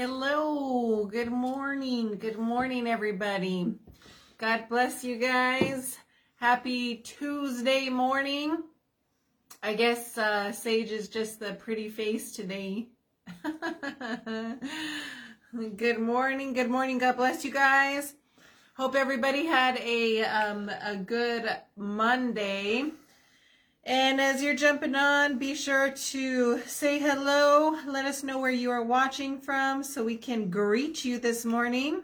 [0.00, 2.16] Hello, good morning.
[2.16, 3.74] Good morning, everybody.
[4.38, 5.98] God bless you guys.
[6.36, 8.62] Happy Tuesday morning.
[9.62, 12.88] I guess uh, Sage is just the pretty face today.
[15.76, 16.54] good morning.
[16.54, 16.96] Good morning.
[16.96, 18.14] God bless you guys.
[18.78, 21.46] Hope everybody had a um, a good
[21.76, 22.84] Monday.
[23.90, 27.76] And as you're jumping on, be sure to say hello.
[27.88, 32.02] Let us know where you are watching from so we can greet you this morning.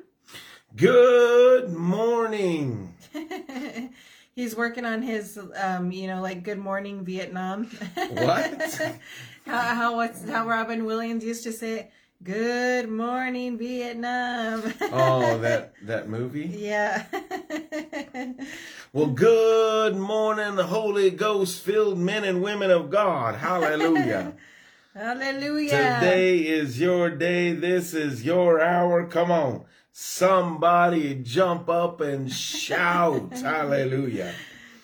[0.75, 2.93] Good morning.
[4.35, 7.71] He's working on his, um, you know, like Good Morning Vietnam.
[8.11, 8.81] What?
[9.47, 11.93] how how what's how Robin Williams used to say it.
[12.23, 14.63] Good morning Vietnam.
[14.81, 16.47] Oh, that that movie.
[16.47, 17.05] yeah.
[18.93, 23.37] Well, good morning, Holy Ghost filled men and women of God.
[23.37, 24.33] Hallelujah.
[24.95, 25.99] Hallelujah.
[26.01, 27.53] Today is your day.
[27.53, 29.07] This is your hour.
[29.07, 29.67] Come on.
[29.93, 33.31] Somebody jump up and shout.
[33.39, 34.33] Hallelujah.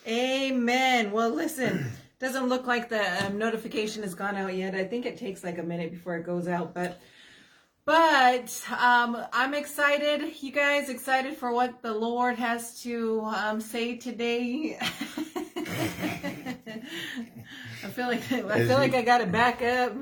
[0.06, 1.10] Amen.
[1.12, 4.74] Well, listen, doesn't look like the um, notification has gone out yet.
[4.74, 7.00] I think it takes like a minute before it goes out, but
[7.84, 10.42] but um, I'm excited.
[10.42, 14.78] You guys excited for what the Lord has to um, say today?
[17.84, 19.94] I feel like I feel like I got to back up.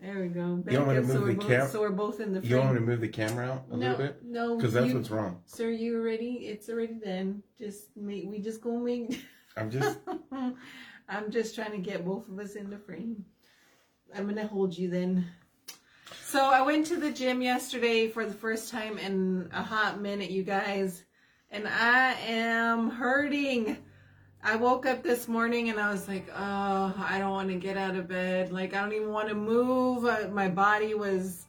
[0.00, 0.56] There we go.
[0.56, 2.32] Back You want me to up so move we're the both, so we're both in
[2.32, 2.50] the frame.
[2.50, 4.22] You want me to move the camera out a no, little bit?
[4.24, 5.40] no, Because that's you- what's wrong.
[5.46, 6.48] Sir, you ready?
[6.48, 7.42] It's already done.
[7.58, 9.24] Just make we just gonna make.
[9.56, 9.98] I'm just
[11.08, 13.24] I'm just trying to get both of us in the frame.
[14.14, 15.26] I'm gonna hold you then.
[16.32, 20.30] So I went to the gym yesterday for the first time in a hot minute,
[20.30, 21.04] you guys,
[21.50, 23.76] and I am hurting.
[24.42, 27.76] I woke up this morning and I was like, oh, I don't want to get
[27.76, 28.50] out of bed.
[28.50, 30.06] Like I don't even want to move.
[30.06, 31.44] Uh, My body was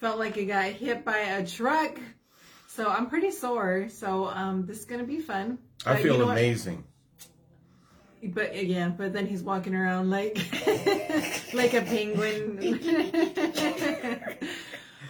[0.00, 2.00] felt like it got hit by a truck.
[2.66, 3.88] So I'm pretty sore.
[3.88, 5.58] So um, this is gonna be fun.
[5.86, 6.38] I But feel you know what?
[6.38, 6.82] amazing.
[8.26, 10.38] But yeah, but then he's walking around like
[11.54, 12.58] like a penguin.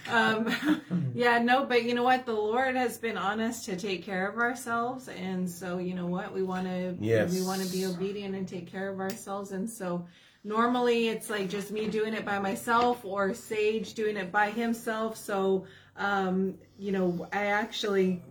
[0.09, 0.81] um,
[1.15, 2.25] yeah, no, but you know what?
[2.25, 6.07] The Lord has been on us to take care of ourselves, and so you know
[6.07, 6.33] what?
[6.33, 7.33] We want to Yes.
[7.33, 10.05] we want to be obedient and take care of ourselves, and so
[10.43, 15.17] normally it's like just me doing it by myself or Sage doing it by himself.
[15.17, 15.65] So
[15.97, 18.21] um, you know, I actually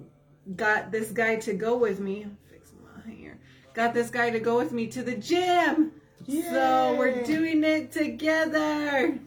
[0.56, 2.26] got this guy to go with me.
[2.50, 3.38] Fix my hair.
[3.72, 5.92] Got this guy to go with me to the gym.
[6.26, 9.18] So we're doing it together.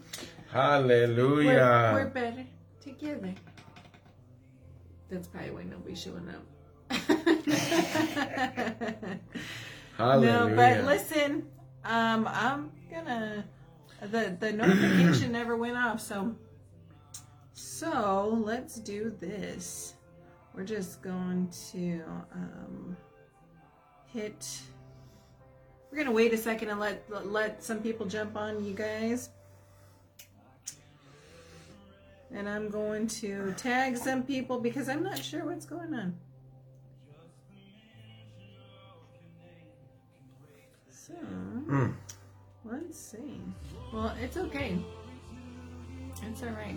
[0.51, 1.91] Hallelujah.
[1.93, 2.45] We're, we're better
[2.81, 3.33] together.
[5.09, 6.43] That's probably why nobody's showing up.
[9.97, 10.29] Hallelujah.
[10.49, 11.47] no, but listen,
[11.85, 13.45] um, I'm gonna.
[14.01, 16.35] The the notification never went off, so
[17.53, 19.95] so let's do this.
[20.53, 22.01] We're just going to
[22.33, 22.97] um,
[24.05, 24.61] hit.
[25.91, 29.29] We're gonna wait a second and let let- let some people jump on, you guys.
[32.33, 36.15] And I'm going to tag some people because I'm not sure what's going on.
[40.89, 41.93] So Mm.
[42.65, 43.41] let's see.
[43.93, 44.77] Well, it's okay.
[46.23, 46.75] It's all right.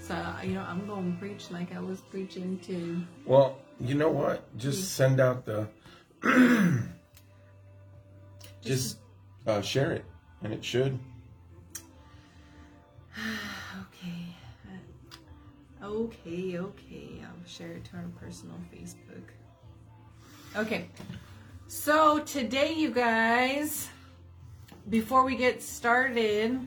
[0.00, 3.02] So you know, I'm going to preach like I was preaching to.
[3.26, 4.56] Well, you know what?
[4.56, 5.68] Just send out the.
[8.62, 8.96] just
[9.46, 10.04] uh, share it,
[10.42, 10.98] and it should.
[15.90, 16.56] Okay.
[16.56, 17.20] Okay.
[17.22, 19.24] I'll share it to our personal Facebook.
[20.56, 20.86] Okay.
[21.66, 23.88] So today, you guys,
[24.88, 26.60] before we get started,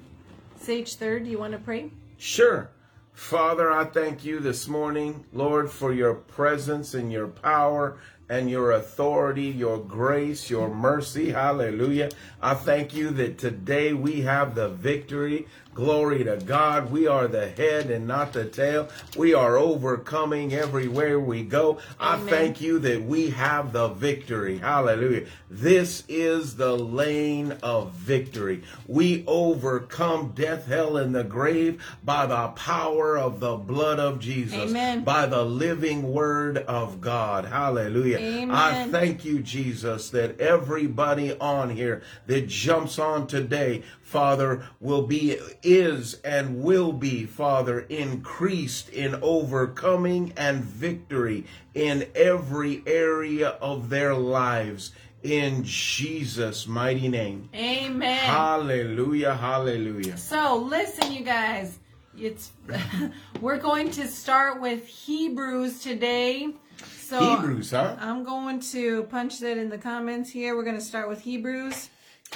[0.59, 1.89] Sage Third, do you want to pray?
[2.17, 2.69] Sure.
[3.13, 8.71] Father, I thank you this morning, Lord, for your presence and your power and your
[8.71, 11.31] authority, your grace, your mercy.
[11.31, 12.09] Hallelujah.
[12.41, 15.47] I thank you that today we have the victory.
[15.75, 16.91] Glory to God.
[16.91, 18.89] We are the head and not the tail.
[19.17, 21.79] We are overcoming everywhere we go.
[21.99, 24.59] I thank you that we have the victory.
[24.59, 25.25] Hallelujah.
[25.49, 28.63] This is the lane of victory.
[28.87, 34.69] We overcome death, hell, and the grave by the power of the blood of Jesus.
[34.69, 35.03] Amen.
[35.03, 37.45] By the living word of God.
[37.45, 38.17] Hallelujah.
[38.17, 38.51] Amen.
[38.51, 45.39] I thank you, Jesus, that everybody on here that jumps on today, Father, will be,
[45.63, 54.13] is, and will be, Father, increased in overcoming and victory in every area of their
[54.13, 54.91] lives.
[55.23, 57.49] In Jesus' mighty name.
[57.55, 58.17] Amen.
[58.17, 59.35] Hallelujah.
[59.35, 60.17] Hallelujah.
[60.17, 61.79] So listen, you guys.
[62.17, 62.51] it's
[63.41, 66.53] we're going to start with Hebrews today.
[66.97, 67.95] So Hebrews, huh?
[67.99, 70.57] I'm going to punch that in the comments here.
[70.57, 71.89] We're going to start with Hebrews.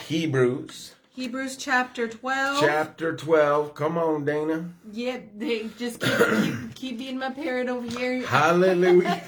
[0.07, 2.59] Hebrews Hebrews chapter 12.
[2.59, 3.73] chapter 12.
[3.73, 4.69] Come on, Dana.
[4.91, 8.23] Yep, they just keep, keep, keep being my parrot over here.
[8.23, 9.09] Hallelujah.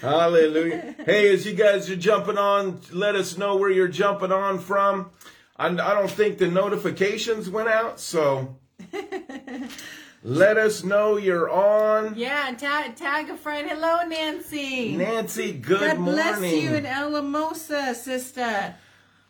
[0.00, 0.94] Hallelujah.
[1.04, 5.10] Hey, as you guys are jumping on, let us know where you're jumping on from.
[5.58, 8.56] I, I don't think the notifications went out, so
[10.22, 12.14] let us know you're on.
[12.16, 13.68] Yeah, tag, tag a friend.
[13.68, 14.96] Hello, Nancy.
[14.96, 16.14] Nancy, good God morning.
[16.14, 18.74] bless you in Alamosa, sister.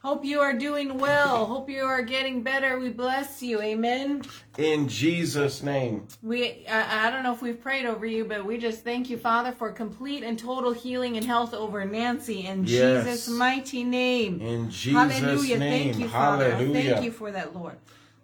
[0.02, 1.46] Hope you are doing well.
[1.46, 2.76] Hope you are getting better.
[2.76, 3.62] We bless you.
[3.62, 4.22] Amen.
[4.58, 6.08] In Jesus' name.
[6.25, 9.16] We I, I don't know if we've prayed over you, but we just thank you,
[9.16, 13.04] Father, for complete and total healing and health over Nancy in Yes.
[13.04, 14.40] Jesus' mighty name.
[14.40, 15.58] In Jesus' Hallelujah.
[15.58, 15.93] name.
[15.93, 16.50] Thank you, Father.
[16.50, 16.94] Hallelujah.
[16.94, 17.76] Thank you for that, Lord.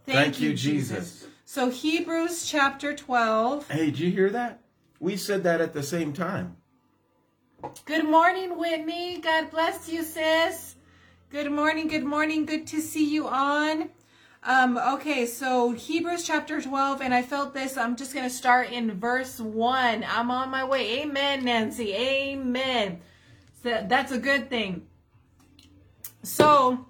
[0.05, 1.29] Thank you, Jesus.
[1.45, 3.71] So Hebrews chapter 12.
[3.71, 4.63] Hey, did you hear that?
[4.99, 6.57] We said that at the same time.
[7.85, 9.19] Good morning, Whitney.
[9.19, 10.68] God bless you, sis.
[11.31, 12.47] Good morning, good morning.
[12.47, 13.91] Good to see you on.
[14.45, 17.77] Um, okay, so Hebrews chapter 12, and I felt this.
[17.77, 20.07] I'm just going to start in verse 1.
[20.09, 21.03] I'm on my way.
[21.03, 21.93] Amen, Nancy.
[21.93, 23.01] Amen.
[23.63, 24.87] So that's a good thing.
[26.23, 26.87] So,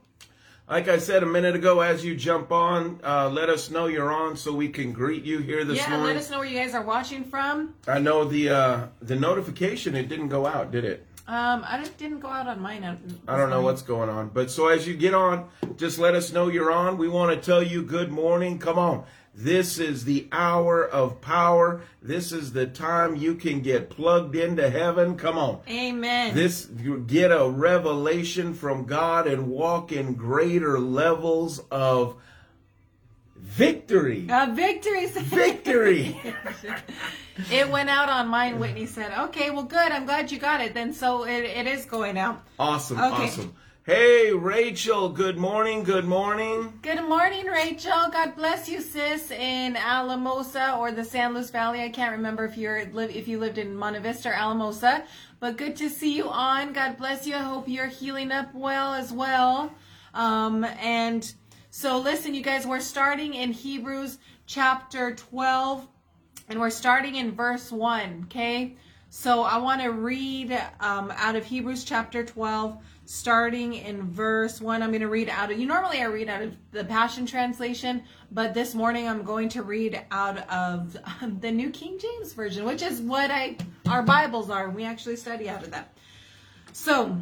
[0.70, 4.12] Like I said a minute ago, as you jump on, uh, let us know you're
[4.12, 6.06] on so we can greet you here this yeah, morning.
[6.06, 7.74] Yeah, let us know where you guys are watching from.
[7.88, 11.07] I know the uh, the notification it didn't go out, did it?
[11.28, 12.82] Um, I didn't- didn't go out on mine.
[12.84, 12.96] uh,
[13.28, 15.44] I don't know what's going on, but so as you get on,
[15.76, 16.96] just let us know you're on.
[16.96, 18.58] We want to tell you good morning.
[18.58, 19.04] Come on.
[19.34, 21.82] This is the hour of power.
[22.02, 25.16] This is the time you can get plugged into heaven.
[25.16, 25.60] Come on.
[25.68, 26.34] Amen.
[26.34, 32.16] This you get a revelation from God and walk in greater levels of
[33.36, 34.26] victory.
[34.30, 35.06] uh, victory.
[35.06, 36.20] Victory.
[37.50, 39.12] It went out on mine, Whitney said.
[39.16, 39.92] Okay, well, good.
[39.92, 40.74] I'm glad you got it.
[40.74, 42.42] Then so it, it is going out.
[42.58, 42.98] Awesome.
[42.98, 43.24] Okay.
[43.24, 43.54] Awesome.
[43.84, 45.08] Hey, Rachel.
[45.08, 45.82] Good morning.
[45.82, 46.78] Good morning.
[46.82, 48.10] Good morning, Rachel.
[48.12, 51.80] God bless you, sis, in Alamosa or the San Luis Valley.
[51.82, 55.04] I can't remember if you're live if you lived in Monte Vista or Alamosa,
[55.40, 56.74] but good to see you on.
[56.74, 57.34] God bless you.
[57.34, 59.72] I hope you're healing up well as well.
[60.12, 61.32] Um, and
[61.70, 65.88] so, listen, you guys, we're starting in Hebrews chapter 12,
[66.48, 68.24] and we're starting in verse 1.
[68.24, 68.76] Okay,
[69.10, 74.82] so I want to read um, out of Hebrews chapter 12 starting in verse 1
[74.82, 78.02] i'm going to read out of you normally i read out of the passion translation
[78.30, 82.66] but this morning i'm going to read out of um, the new king james version
[82.66, 83.56] which is what i
[83.88, 84.68] our bibles are.
[84.68, 85.96] We actually study out of that.
[86.72, 87.16] So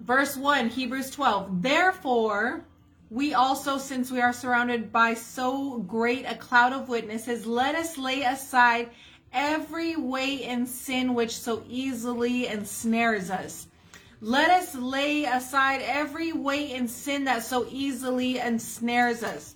[0.00, 2.64] verse 1 hebrews 12 therefore
[3.10, 7.98] we also since we are surrounded by so great a cloud of witnesses let us
[7.98, 8.88] lay aside
[9.32, 13.66] every weight and sin which so easily ensnares us
[14.24, 19.54] let us lay aside every weight and sin that so easily ensnares us.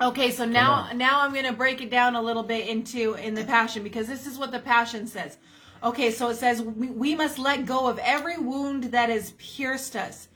[0.00, 3.34] Okay, so now now I'm going to break it down a little bit into in
[3.34, 5.36] the passion because this is what the passion says.
[5.82, 9.96] Okay, so it says we, we must let go of every wound that has pierced
[9.96, 10.27] us.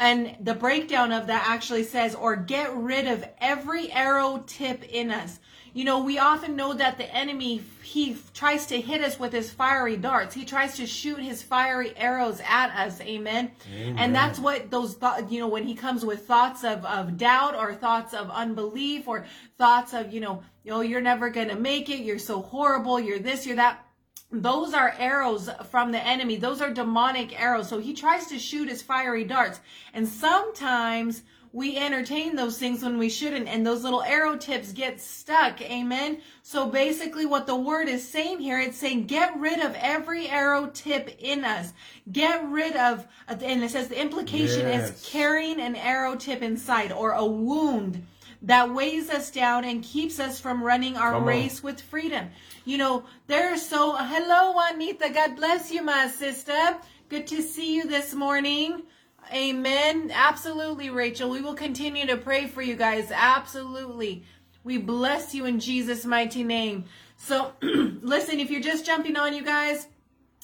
[0.00, 5.10] And the breakdown of that actually says, or get rid of every arrow tip in
[5.10, 5.38] us.
[5.72, 9.52] You know, we often know that the enemy, he tries to hit us with his
[9.52, 10.34] fiery darts.
[10.34, 13.00] He tries to shoot his fiery arrows at us.
[13.02, 13.52] Amen.
[13.96, 17.54] And that's what those thoughts, you know, when he comes with thoughts of, of doubt
[17.54, 19.26] or thoughts of unbelief or
[19.58, 22.00] thoughts of, you know, oh, you're never going to make it.
[22.00, 22.98] You're so horrible.
[22.98, 23.84] You're this, you're that
[24.32, 26.36] those are arrows from the enemy.
[26.36, 27.68] Those are demonic arrows.
[27.68, 29.60] So he tries to shoot his fiery darts.
[29.92, 31.22] And sometimes
[31.52, 35.60] we entertain those things when we shouldn't, and those little arrow tips get stuck.
[35.60, 36.20] Amen.
[36.42, 40.70] So basically, what the word is saying here, it's saying get rid of every arrow
[40.72, 41.72] tip in us.
[42.12, 44.90] Get rid of, and it says the implication Yes.
[44.90, 48.06] is carrying an arrow tip inside or a wound
[48.42, 51.28] that weighs us down and keeps us from running our Come on.
[51.28, 52.30] race with freedom.
[52.64, 56.76] You know, there's so hello Juanita, God bless you, my sister.
[57.08, 58.82] Good to see you this morning.
[59.32, 60.10] Amen.
[60.12, 61.30] Absolutely, Rachel.
[61.30, 63.10] We will continue to pray for you guys.
[63.12, 64.24] Absolutely.
[64.64, 66.84] We bless you in Jesus' mighty name.
[67.16, 69.86] So, listen, if you're just jumping on, you guys,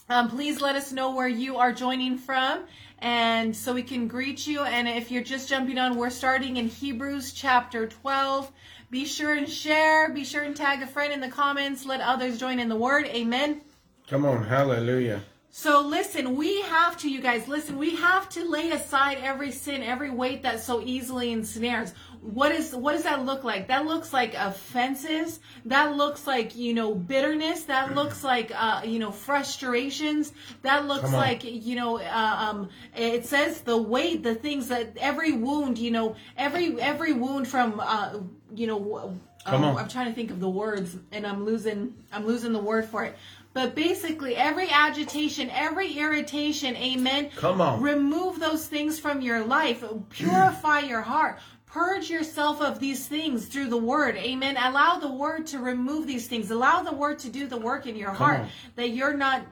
[0.08, 2.64] um, please let us know where you are joining from
[2.98, 4.60] and so we can greet you.
[4.60, 8.50] And if you're just jumping on we're starting in hebrews chapter 12
[8.90, 10.10] be sure and share.
[10.10, 11.84] Be sure and tag a friend in the comments.
[11.84, 13.06] Let others join in the word.
[13.06, 13.60] Amen.
[14.08, 15.22] Come on, hallelujah.
[15.50, 19.82] so listen, we have to, you guys, listen, we have to lay aside every sin,
[19.82, 21.92] every weight that so easily ensnares.
[22.20, 23.68] What is what does that look like?
[23.68, 25.40] That looks like offenses.
[25.64, 27.64] That looks like you know bitterness.
[27.64, 30.32] That looks like uh, you know frustrations.
[30.62, 35.32] That looks like you know uh, um, it says the weight, the things that every
[35.32, 38.18] wound, you know, every every wound from uh,
[38.54, 39.18] you know.
[39.44, 39.82] Come um, on.
[39.84, 43.04] I'm trying to think of the words, and I'm losing I'm losing the word for
[43.04, 43.16] it.
[43.56, 47.30] But basically, every agitation, every irritation, amen.
[47.36, 47.80] Come on.
[47.80, 49.82] Remove those things from your life.
[50.10, 51.38] Purify your heart.
[51.76, 54.16] Purge yourself of these things through the word.
[54.16, 54.56] Amen.
[54.56, 56.50] Allow the word to remove these things.
[56.50, 58.48] Allow the word to do the work in your heart on.
[58.76, 59.42] that you're not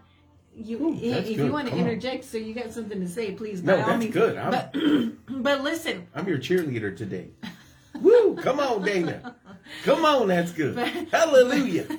[0.57, 1.53] you Ooh, if that's you good.
[1.53, 1.87] want to Come on.
[1.87, 4.15] interject so you got something to say, please No, that's means.
[4.15, 4.39] good.
[4.39, 4.75] I'm- But
[5.43, 7.29] but listen, I'm your cheerleader today.
[8.01, 8.37] Woo!
[8.37, 9.37] Come on, Dana.
[9.85, 10.79] Come on, that's good.
[11.13, 11.87] Hallelujah.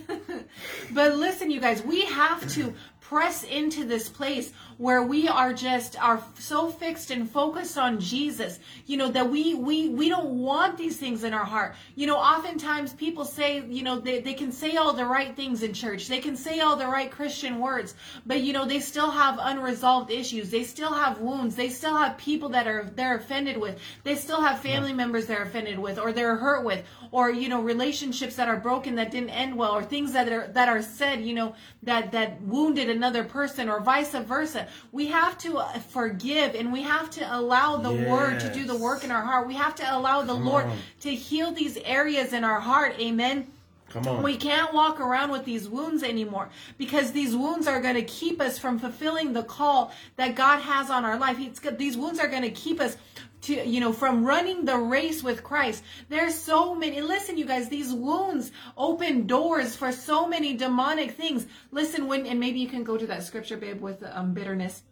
[0.91, 6.01] But listen, you guys, we have to press into this place where we are just
[6.01, 10.77] are so fixed and focused on Jesus, you know, that we we we don't want
[10.77, 11.75] these things in our heart.
[11.96, 15.63] You know, oftentimes people say, you know, they, they can say all the right things
[15.63, 16.08] in church.
[16.08, 20.12] They can say all the right Christian words, but you know, they still have unresolved
[20.12, 20.50] issues.
[20.50, 21.55] They still have wounds.
[21.55, 23.79] They still have people that are they're offended with.
[24.03, 27.62] They still have family members they're offended with or they're hurt with or you know,
[27.62, 31.22] relationships that are broken that didn't end well or things that are that are said,
[31.22, 34.65] you know, that that wounded another person or vice versa.
[34.92, 38.76] We have to uh, forgive and we have to allow the word to do the
[38.76, 39.48] work in our heart.
[39.48, 40.78] We have to allow the Lord on.
[41.02, 42.96] to heal these areas in our heart.
[43.00, 43.48] Amen.
[43.90, 44.24] Come on.
[44.24, 48.42] We can't walk around with these wounds anymore because these wounds are going to keep
[48.42, 51.38] us from fulfilling the call that God has on our life.
[51.40, 52.98] It's, these wounds are going to keep us
[53.46, 55.84] to, you know, from running the race with Christ.
[56.10, 61.48] There's so many, listen, you guys, these wounds open doors for so many demonic things.
[61.72, 64.84] Listen, when, and maybe you can go to that scripture, babe, with um, bitterness,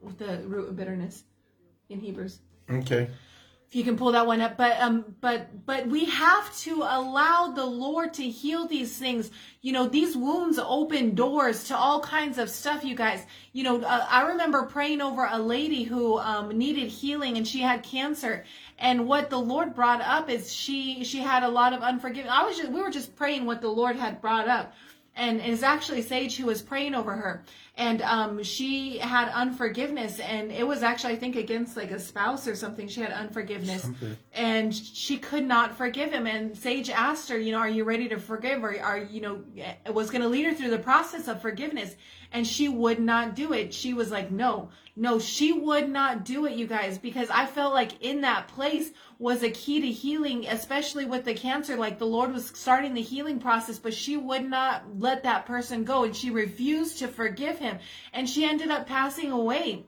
[0.00, 1.24] with the root of bitterness
[1.88, 2.38] in Hebrews
[2.70, 3.08] Okay.
[3.72, 7.52] If you can pull that one up but um but but we have to allow
[7.56, 9.30] the lord to heal these things.
[9.62, 13.24] You know these wounds open doors to all kinds of stuff you guys.
[13.54, 17.60] You know uh, i remember praying over a lady who um, needed healing and she
[17.60, 18.44] had cancer.
[18.78, 22.44] And what the lord brought up is she she had a lot of unforgiveness i
[22.44, 24.74] was just we were just praying what the lord had brought up
[25.14, 27.44] and it's actually Sage who was praying over her,
[27.76, 32.48] and um, she had unforgiveness, and it was actually I think against like a spouse
[32.48, 32.88] or something.
[32.88, 34.16] She had unforgiveness, Something.
[34.32, 36.26] and she could not forgive him.
[36.26, 39.42] And Sage asked her, you know, are you ready to forgive, or are you know,
[39.92, 41.94] was going to lead her through the process of forgiveness,
[42.32, 43.74] and she would not do it.
[43.74, 47.74] She was like, no, no, she would not do it, you guys, because I felt
[47.74, 48.90] like in that place
[49.22, 51.76] was a key to healing, especially with the cancer.
[51.76, 55.84] Like the Lord was starting the healing process, but she would not let that person
[55.84, 57.78] go and she refused to forgive him.
[58.12, 59.86] And she ended up passing away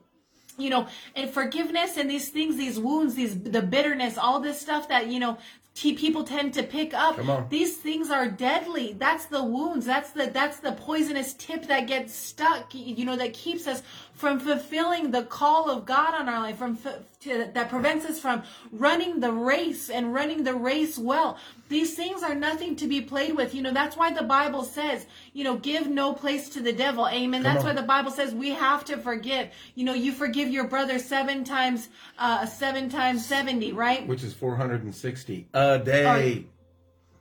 [0.57, 0.87] you know
[1.17, 5.19] and forgiveness and these things these wounds these the bitterness all this stuff that you
[5.19, 5.37] know
[5.73, 7.17] t- people tend to pick up
[7.49, 12.15] these things are deadly that's the wounds that's the that's the poisonous tip that gets
[12.15, 13.83] stuck you know that keeps us
[14.15, 18.19] from fulfilling the call of god on our life from f- to, that prevents us
[18.19, 21.37] from running the race and running the race well.
[21.69, 23.55] These things are nothing to be played with.
[23.55, 27.07] You know that's why the bible says you know give no place to the devil.
[27.07, 27.43] Amen.
[27.43, 27.65] That's on.
[27.65, 29.49] why the bible says we have to forgive.
[29.75, 34.07] You know you forgive your brother seven times uh seven times 70 right?
[34.07, 36.45] Which is 460 a day.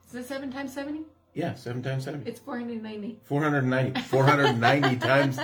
[0.08, 2.22] is it seven times 70 Yeah, seven times seven.
[2.26, 5.38] it's 490 490, 490 times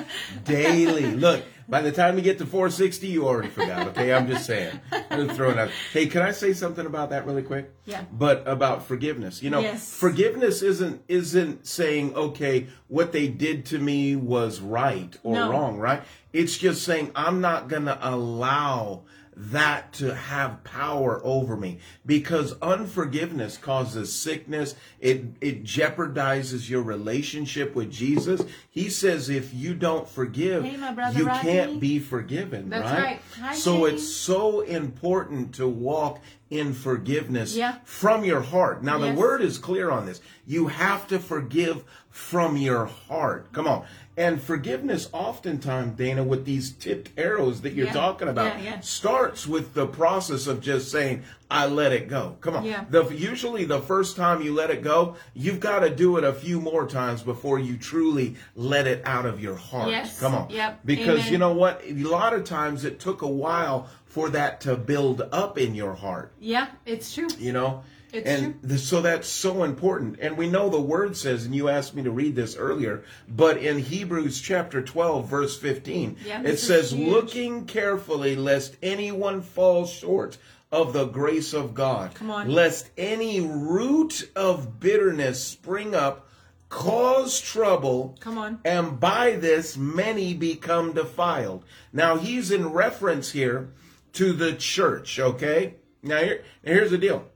[0.44, 1.06] daily.
[1.16, 3.88] Look, by the time you get to 460, you already forgot.
[3.88, 4.78] Okay, I'm just saying.
[5.10, 5.70] I'm just throwing out.
[5.92, 7.72] Hey, can I say something about that really quick?
[7.86, 8.04] Yeah.
[8.12, 9.42] But about forgiveness.
[9.42, 9.92] You know, Yes.
[9.92, 15.50] forgiveness isn't isn't saying okay, what they did to me was right or No.
[15.50, 16.02] wrong, right?
[16.32, 19.02] It's just saying I'm not gonna allow
[19.36, 21.78] that to have power over me.
[22.04, 24.74] Because unforgiveness causes sickness.
[24.98, 28.42] It it jeopardizes your relationship with Jesus.
[28.68, 31.50] He says if you don't forgive Hey, you Rodney.
[31.50, 33.20] can't be forgiven That's right, right.
[33.40, 37.76] Hi, so it's so important to walk in forgiveness Yeah.
[37.84, 42.56] from your heart now the word is clear on this you have to forgive from
[42.56, 43.84] your heart come on
[44.16, 47.92] and forgiveness oftentimes dana with these tipped arrows that you're Yeah.
[47.92, 48.80] talking about Yeah, yeah.
[48.80, 52.84] starts with the process of just saying i let it go come on Yeah.
[52.90, 56.32] the usually the first time you let it go you've got to do it a
[56.32, 60.18] few more times before you truly let it out of your heart Yes.
[60.18, 60.80] come on Yep.
[60.84, 61.32] because Amen.
[61.32, 65.22] you know what a lot of times it took a while for that to build
[65.32, 69.62] up in your heart yeah it's true you know It's and th- so that's so
[69.62, 73.04] important and we know the word says and you asked me to read this earlier
[73.28, 79.86] but in hebrews chapter 12 verse 15 Yeah, it says looking carefully lest anyone fall
[79.86, 80.36] short
[80.72, 82.14] of the grace of God.
[82.14, 82.48] Come on.
[82.48, 86.28] Lest any root of bitterness spring up,
[86.68, 88.60] cause trouble, Come on.
[88.64, 91.64] and by this many become defiled.
[91.92, 93.70] Now he's in reference here
[94.14, 95.74] to the church, okay?
[96.02, 97.26] Now here, here's the deal.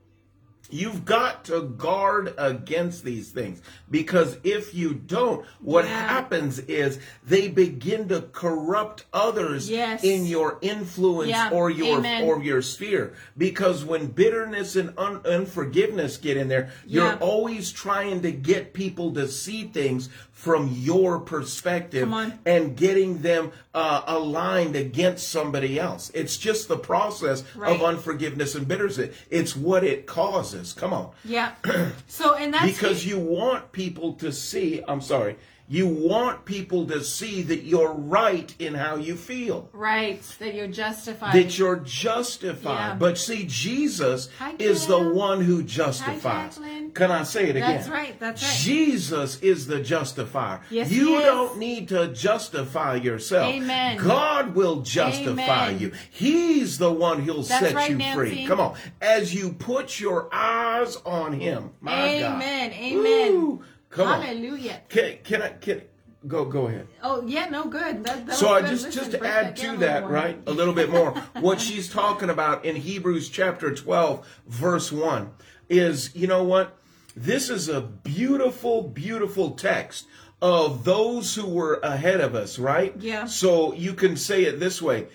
[0.71, 6.09] You've got to guard against these things because if you don't, what Yeah.
[6.09, 10.03] happens is they begin to corrupt others Yes.
[10.03, 11.51] in your influence Yeah.
[11.53, 12.25] or your Amen.
[12.25, 13.13] or your sphere.
[13.37, 19.13] Because when bitterness and un- unforgiveness get in there, you're always trying to get people
[19.13, 22.13] to see things from your perspective
[22.45, 26.11] and getting them uh, aligned against somebody else.
[26.13, 27.75] It's just the process Right.
[27.75, 28.99] of unforgiveness and bitterness.
[29.31, 30.73] It's what it causes.
[30.73, 31.11] Come on.
[31.25, 31.53] Yeah.
[32.09, 37.03] So and that's Because you want people to see, I'm sorry, you want people to
[37.03, 39.71] see that you're right in how you feel.
[39.73, 41.33] right that you're justified.
[41.33, 42.89] That you're justified.
[42.89, 42.95] Yeah.
[42.97, 46.57] But see, Jesus Hi, is the one who justifies.
[46.57, 46.93] Jacqueline.
[46.93, 47.77] Can I say it again?
[47.77, 48.59] That's right, that's right.
[48.59, 50.61] Jesus is the justifier.
[50.71, 53.55] Yes, you don't need to justify yourself.
[53.55, 53.97] Amen.
[53.97, 55.79] God will justify Amen.
[55.79, 55.93] you.
[56.11, 58.17] He's the one who'll That's set right, you Nancy.
[58.17, 58.47] free.
[58.47, 58.77] Come on.
[59.01, 61.71] As you put your eyes on him.
[61.81, 62.43] My God.
[62.43, 62.73] Amen.
[62.73, 63.65] Amen.
[63.95, 64.23] Come on.
[64.23, 64.81] Hallelujah.
[64.89, 65.83] Can, can I can
[66.27, 66.89] go go ahead?
[67.03, 68.03] Oh yeah, no good.
[68.05, 68.71] That, that So I good.
[68.71, 71.13] just Listen, just to add to that, right, a little bit more.
[71.41, 75.31] what she's talking about in Hebrews chapter 12 verse 1
[75.69, 76.77] is, you know what?
[77.17, 80.07] This is a beautiful beautiful text
[80.43, 82.95] of those who were ahead of us, right?
[82.99, 83.25] Yeah.
[83.25, 85.07] So you can say it this way.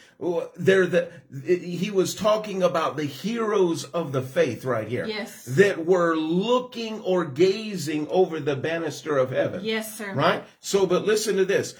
[0.56, 1.12] They're the
[1.46, 5.06] he was talking about the heroes of the faith right here.
[5.06, 5.46] Yes.
[5.46, 10.14] That were looking or gazing over the banister of heaven Yes, sir.
[10.14, 10.44] right?
[10.60, 11.76] So, but listen to this.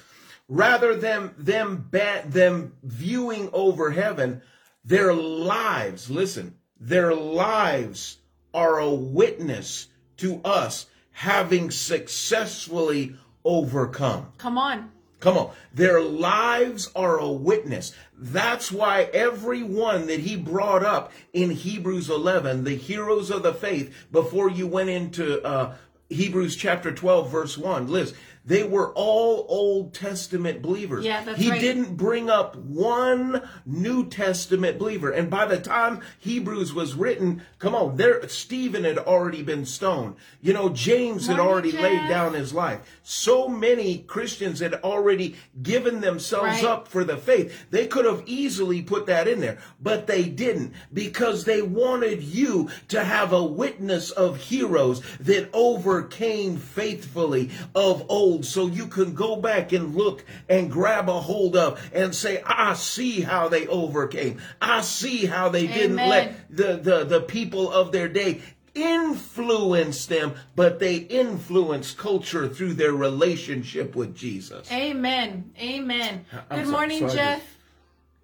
[0.48, 4.42] Rather than them ba- them viewing over heaven,
[4.84, 8.18] their lives, listen, their lives
[8.52, 14.32] are a witness to us having successfully overcome.
[14.38, 14.90] Come on.
[15.20, 15.50] Come on.
[15.74, 17.92] Their lives are a witness.
[18.16, 23.94] That's why everyone that he brought up in Hebrews 11, the heroes of the faith,
[24.10, 25.76] before you went into uh,
[26.08, 31.04] Hebrews chapter 12, verse 1, Liz, they were all Old Testament believers.
[31.04, 31.60] Yeah, that's he right.
[31.60, 35.10] didn't bring up one New Testament believer.
[35.10, 40.16] And by the time Hebrews was written, come on, there Stephen had already been stoned.
[40.40, 42.80] You know, James had Morning, already laid down his life.
[43.02, 46.64] So many Christians had already given themselves Right.
[46.64, 47.66] up for the faith.
[47.70, 52.70] They could have easily put that in there, but they didn't because they wanted you
[52.88, 59.36] to have a witness of heroes that overcame faithfully of old so you can go
[59.36, 64.40] back and look and grab a hold of and say, I see how they overcame.
[64.60, 68.42] I see how they didn't let the, the, the people of their day
[68.74, 74.70] influence them, but they influence culture through their relationship with Jesus.
[74.72, 75.52] Amen.
[75.60, 76.24] Amen.
[76.50, 77.12] I'm Good so- morning, sorry.
[77.14, 77.56] Jeff.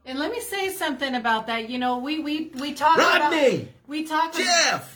[0.09, 1.69] And let me say something about that.
[1.69, 3.57] You know, we we we talk Rodney!
[3.57, 4.96] about we talk about Jeff!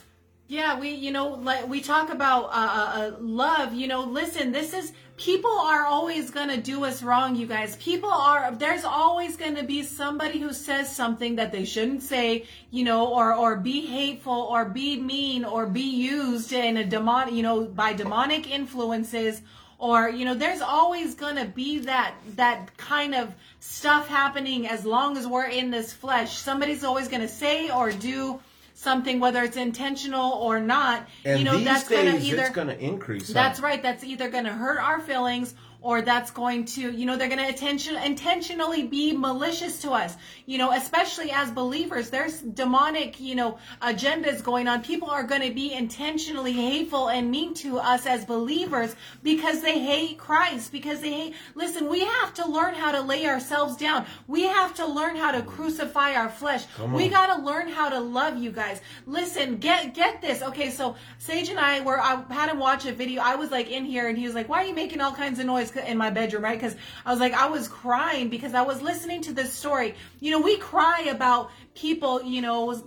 [0.51, 3.73] Yeah, we you know like we talk about uh, uh, uh, love.
[3.73, 7.77] You know, listen, this is people are always gonna do us wrong, you guys.
[7.77, 12.83] People are there's always gonna be somebody who says something that they shouldn't say, you
[12.83, 17.45] know, or or be hateful or be mean or be used in a demon, you
[17.45, 19.43] know, by demonic influences
[19.79, 24.85] or you know there's always going to be that that kind of stuff happening as
[24.85, 28.39] long as we're in this flesh somebody's always going to say or do
[28.81, 32.69] something whether it's intentional or not And you know that's going to either it's going
[32.69, 33.29] to increase.
[33.29, 33.35] huh?
[33.35, 37.17] that's right that's either going to hurt our feelings or that's going to you know
[37.17, 40.17] they're going to attention intentionally be malicious to us.
[40.47, 44.83] You know especially as believers there's demonic you know agendas going on.
[44.83, 49.79] People are going to be intentionally hateful and mean to us as believers because they
[49.79, 54.07] hate Christ because they hate listen we have to learn how to lay ourselves down.
[54.27, 56.65] We have to learn how to crucify our flesh.
[56.93, 58.81] We got to learn how to love you guys.
[59.07, 60.43] Listen get get this.
[60.43, 63.23] Okay so Sage and I were I had him watch a video.
[63.23, 65.39] I was like in here and he was like why are you making all kinds
[65.39, 68.63] of noise in my bedroom right because I was like I was crying because I
[68.63, 72.83] was listening to this story you know we cry about people you know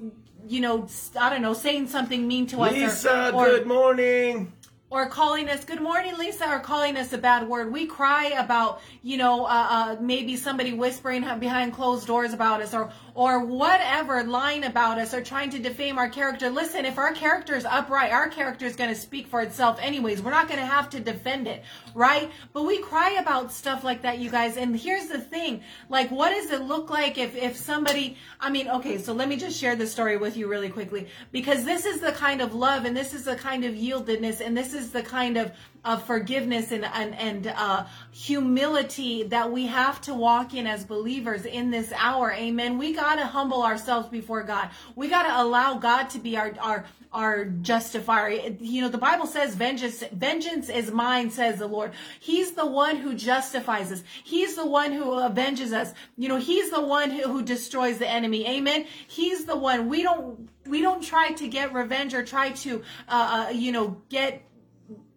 [0.48, 0.88] you know
[1.20, 4.54] I don't know saying something mean to us or- Lisa, or, good morning.
[4.94, 7.74] Or calling us good morning lisa or calling us a bad word.
[7.74, 12.76] We cry about you know uh, uh, maybe somebody whispering behind closed doors about us
[12.76, 16.52] or or whatever lying about us or trying to defame our character.
[16.52, 20.22] Listen if our character is upright our character is going to speak for itself anyways.
[20.22, 21.64] We're not going to have to defend it
[21.96, 22.32] right?
[22.54, 24.58] But we cry about stuff like that you guys.
[24.58, 28.68] And here's the thing like what does it look like if if somebody i mean
[28.70, 32.00] okay so let me just share the story with you really quickly because this is
[32.02, 35.04] the kind of love and this is the kind of yieldedness and this is the
[35.04, 35.52] kind of
[35.86, 41.46] of forgiveness and and, and uh, humility that we have to walk in as believers
[41.46, 42.32] in this hour.
[42.32, 42.78] Amen.
[42.78, 44.70] We got to humble ourselves before God.
[44.96, 48.30] We got to allow God to be our our our justifier.
[48.60, 51.92] You know, the Bible says vengeance, vengeance is mine, says the Lord.
[52.20, 54.04] He's the one who justifies us.
[54.24, 55.94] He's the one who avenges us.
[56.18, 58.48] You know, he's the one who, who destroys the enemy.
[58.48, 58.88] Amen.
[59.08, 59.90] He's the one.
[59.90, 64.02] We don't, we don't try to get revenge or try to, uh, uh you know,
[64.10, 64.44] get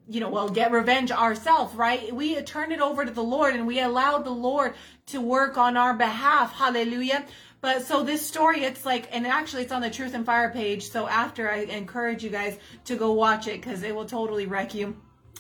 [0.09, 2.15] you know, well, get revenge ourselves, right?
[2.15, 4.75] We turn it over to the Lord and we allow the Lord
[5.07, 6.53] to work on our behalf.
[6.53, 7.25] Hallelujah.
[7.61, 10.91] But so this story, it's like, and actually it's on the Truth and Fire page.
[10.91, 14.75] So after I encourage you guys to go watch it because it will totally wreck
[14.75, 14.97] you.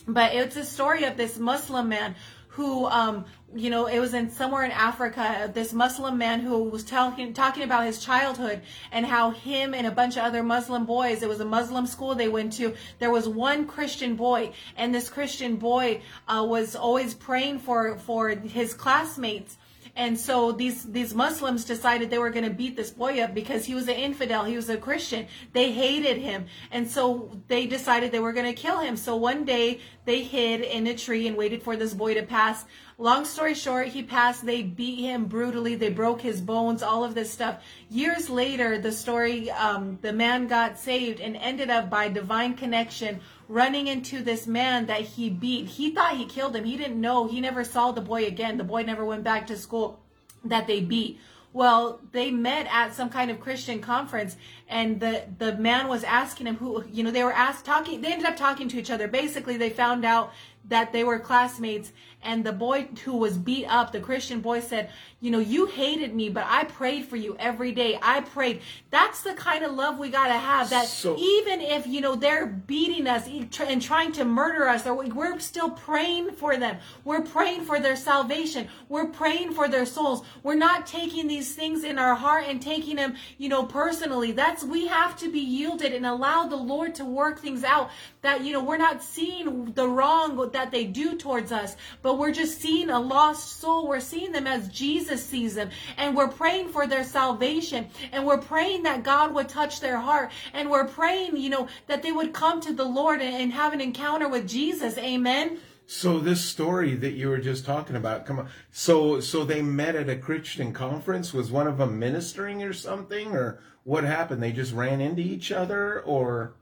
[0.08, 2.16] But it's a story of this Muslim man
[2.48, 6.84] who, um, you know, it was in somewhere in Africa, this Muslim man who was
[6.84, 11.22] talking talking about his childhood and how him and a bunch of other Muslim boys,
[11.22, 12.74] it was a Muslim school they went to.
[12.98, 18.30] There was one Christian boy, and this Christian boy uh, was always praying for for
[18.30, 19.56] his classmates
[19.96, 23.64] and so these these Muslims decided they were going to beat this boy up because
[23.64, 25.26] he was an infidel, he was a Christian.
[25.54, 26.46] They hated him.
[26.70, 28.98] And so they decided they were going to kill him.
[28.98, 32.66] So one day they hid in a tree and waited for this boy to pass.
[32.98, 34.46] Long story short, he passed.
[34.46, 35.74] They beat him brutally.
[35.74, 37.62] They broke his bones, all of this stuff.
[37.90, 43.20] Years later, the story, um, the man got saved and ended up by divine connection
[43.48, 45.66] running into this man that he beat.
[45.66, 46.64] He thought he killed him.
[46.64, 47.26] He didn't know.
[47.26, 48.56] He never saw the boy again.
[48.56, 50.00] The boy never went back to school
[50.42, 51.20] that they beat.
[51.52, 54.36] Well, they met at some kind of Christian conference
[54.68, 58.12] and the the man was asking him who you know they were asked talking they
[58.12, 59.08] ended up talking to each other.
[59.08, 60.32] Basically, they found out
[60.68, 61.92] that they were classmates
[62.26, 66.14] and the boy who was beat up the christian boy said you know you hated
[66.14, 67.98] me but i prayed for you every day.
[68.02, 68.60] I prayed.
[68.90, 72.14] That's the kind of love we got to have that so, even if you know
[72.14, 76.76] they're beating us and trying to murder us or we're still praying for them.
[77.04, 78.68] We're praying for their salvation.
[78.88, 80.24] We're praying for their souls.
[80.42, 84.32] We're not taking these things in our heart and taking them you know personally.
[84.32, 87.90] That's we have to be yielded and allow the lord to work things out
[88.22, 92.32] that you know we're not seeing the wrong that they do towards us but we're
[92.32, 93.86] just seeing a lost soul.
[93.86, 95.70] We're seeing them as jesus sees them.
[95.96, 97.88] And we're praying for their salvation.
[98.12, 100.30] And we're praying that god would touch their heart.
[100.52, 103.72] And we're praying you know that they would come to the lord and, and have
[103.72, 104.98] an encounter with jesus.
[104.98, 105.58] Amen?
[105.88, 108.48] So this story that you were just talking about, come on.
[108.72, 111.32] So so they met at a Christian conference.
[111.32, 114.42] Was one of them ministering or something, or what happened?
[114.42, 116.56] They just ran into each other, or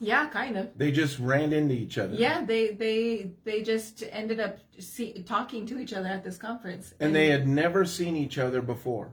[0.00, 0.76] yeah, kind of.
[0.76, 2.14] They just ran into each other.
[2.14, 6.92] Yeah, they they they just ended up see, talking to each other at this conference.
[7.00, 9.12] And, and they had never seen each other before,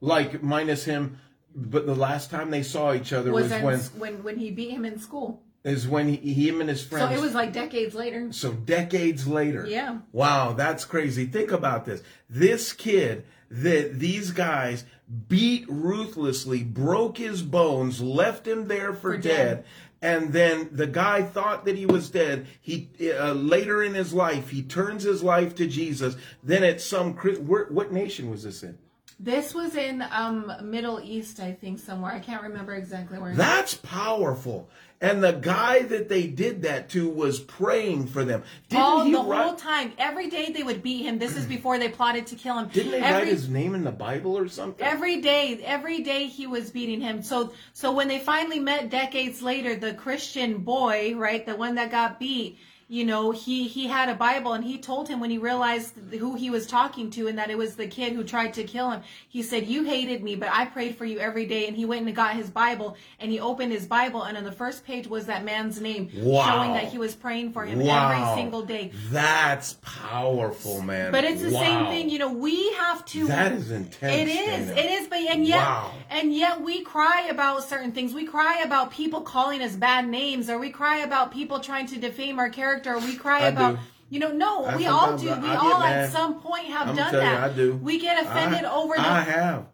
[0.00, 1.18] like minus him.
[1.52, 4.70] But the last time they saw each other was, was when when when he beat
[4.70, 5.42] him in school.
[5.62, 7.10] Is when he, him and his friends.
[7.10, 8.32] So it was like decades later.
[8.32, 9.66] So decades later.
[9.66, 9.98] Yeah.
[10.10, 11.26] Wow, that's crazy.
[11.26, 12.02] Think about this.
[12.30, 14.84] This kid that these guys
[15.28, 19.64] beat ruthlessly, broke his bones, left him there for, for dead.
[19.64, 19.64] dead
[20.02, 22.46] and then the guy thought that he was dead.
[22.60, 26.16] He uh, later in his life he turns his life to Jesus.
[26.42, 28.78] Then at some what nation was this in?
[29.22, 32.10] This was in um, Middle East, I think, somewhere.
[32.10, 33.34] I can't remember exactly where.
[33.34, 34.70] That's powerful.
[35.02, 38.42] And the guy that they did that to was praying for them.
[38.70, 39.44] Didn't All the write...
[39.44, 41.18] whole time, every day they would beat him.
[41.18, 42.68] This is before they plotted to kill him.
[42.68, 43.24] Didn't they every...
[43.24, 44.86] write his name in the Bible or something?
[44.86, 47.22] Every day, every day he was beating him.
[47.22, 51.90] So, so when they finally met decades later, the Christian boy, right, the one that
[51.90, 52.58] got beat
[52.90, 56.34] you know he he had a bible and he told him when he realized who
[56.34, 59.00] he was talking to and that it was the kid who tried to kill him
[59.28, 62.04] he said you hated me but i prayed for you every day and he went
[62.04, 65.26] and got his bible and he opened his bible and on the first page was
[65.26, 66.44] that man's name wow.
[66.44, 68.10] showing that he was praying for him wow.
[68.10, 71.60] every single day that's powerful man but it's the wow.
[71.60, 74.80] same thing you know we have to that is intense it is Dana.
[74.80, 78.90] it is but and yet and yet we cry about certain things we cry about
[78.90, 82.79] people calling us bad names or we cry about people trying to defame our character
[82.82, 83.06] character.
[83.06, 83.76] We cry I about.
[83.76, 83.82] Do.
[84.10, 85.26] You know, no, I we all do.
[85.26, 87.56] We all at some point have I'm done that.
[87.56, 87.76] You, I do.
[87.76, 89.00] We get offended I, over the.
[89.02, 89.66] I have.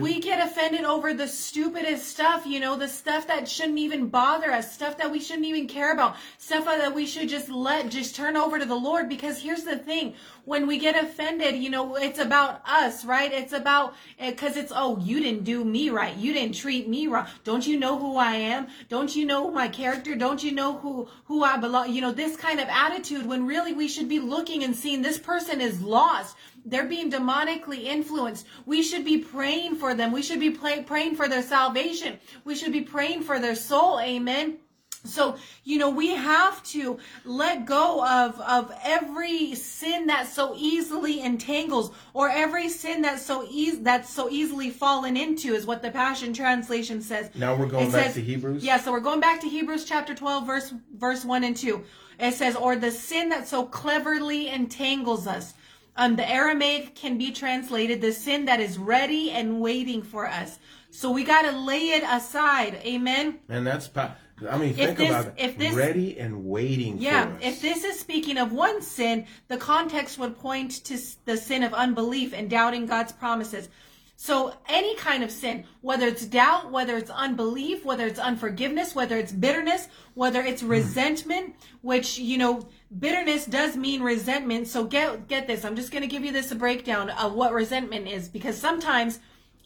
[0.00, 4.50] We get offended over the stupidest stuff, you know, the stuff that shouldn't even bother
[4.50, 8.14] us, stuff that we shouldn't even care about, stuff that we should just let, just
[8.14, 9.08] turn over to the Lord.
[9.08, 10.14] Because here's the thing.
[10.44, 13.32] When we get offended, you know, it's about us, right?
[13.32, 16.16] It's about, eh, because it's, oh, you didn't do me right.
[16.16, 17.26] You didn't treat me wrong.
[17.44, 18.66] Don't you know who I am?
[18.88, 20.16] Don't you know my character?
[20.16, 21.92] Don't you know who, who I belong?
[21.92, 25.18] You know, this kind of attitude when really we should be looking and seeing this
[25.18, 26.36] person is lost.
[26.64, 28.46] They're being demonically influenced.
[28.66, 30.12] We should be praying for them.
[30.12, 32.18] We should be pray, praying for their salvation.
[32.44, 34.00] We should be praying for their soul.
[34.00, 34.58] Amen.
[35.04, 41.20] So, you know, we have to let go of, of every sin that so easily
[41.20, 45.90] entangles or every sin that's so easy, that's so easily fallen into is what the
[45.90, 47.30] Passion Translation says.
[47.34, 48.62] Now we're going It back says- to Hebrews.
[48.62, 51.82] Yeah, so we're going back to Hebrews chapter 12, verse, verse 1 and 2.
[52.20, 55.54] It says, or the sin that so cleverly entangles us.
[55.96, 60.58] Um, the Aramaic can be translated the sin that is ready and waiting for us.
[60.90, 62.80] So we got to lay it aside.
[62.84, 63.38] Amen.
[63.48, 64.16] And that's, pa-
[64.48, 65.34] I mean, think this- about it.
[65.36, 67.38] if this- Ready and waiting Yeah, for us.
[67.42, 71.72] if this is speaking of one sin, the context would point to the sin of
[71.74, 73.68] unbelief and doubting God's promises.
[74.16, 79.16] So any kind of sin, whether it's doubt, whether it's unbelief, whether it's unforgiveness, whether
[79.18, 84.68] it's bitterness, whether it's resentment, which, you know, bitterness does mean resentment.
[84.68, 85.64] So get get this.
[85.64, 89.20] I'm just going to give you this a breakdown of what resentment is because sometimes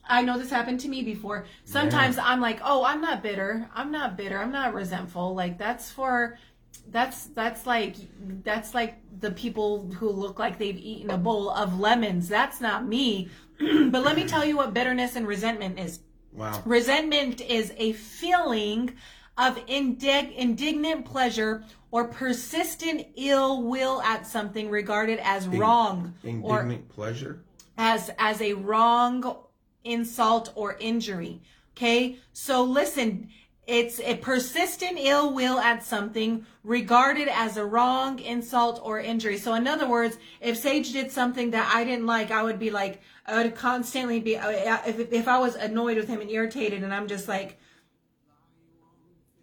[0.09, 1.47] I know this happened to me before.
[1.65, 3.69] Sometimes I'm like, "Oh, I'm not bitter.
[3.75, 4.39] I'm not bitter.
[4.39, 6.39] I'm not resentful." Like that's for
[6.91, 7.97] that's that's like
[8.45, 12.29] that's like the people who look like they've eaten a bowl of lemons.
[12.29, 13.29] That's not me.
[13.59, 16.01] but let me tell you what bitterness and resentment is.
[16.33, 16.63] wow.
[16.67, 18.93] Resentment is a feeling
[19.39, 21.65] of indig- indignant pleasure
[21.97, 27.41] or persistent ill will at something regarded as wrong or pleasure.
[27.79, 29.35] as as a wrong
[29.83, 31.41] insult or injury
[31.75, 33.31] okay so listen
[33.67, 39.55] it's a persistent ill will at something regarded as a wrong insult or injury so
[39.55, 43.01] in other words if sage did something that i didn't like i would be like
[43.25, 44.51] i would constantly be uh,
[44.87, 47.59] if, if i was annoyed with him and irritated and i'm just like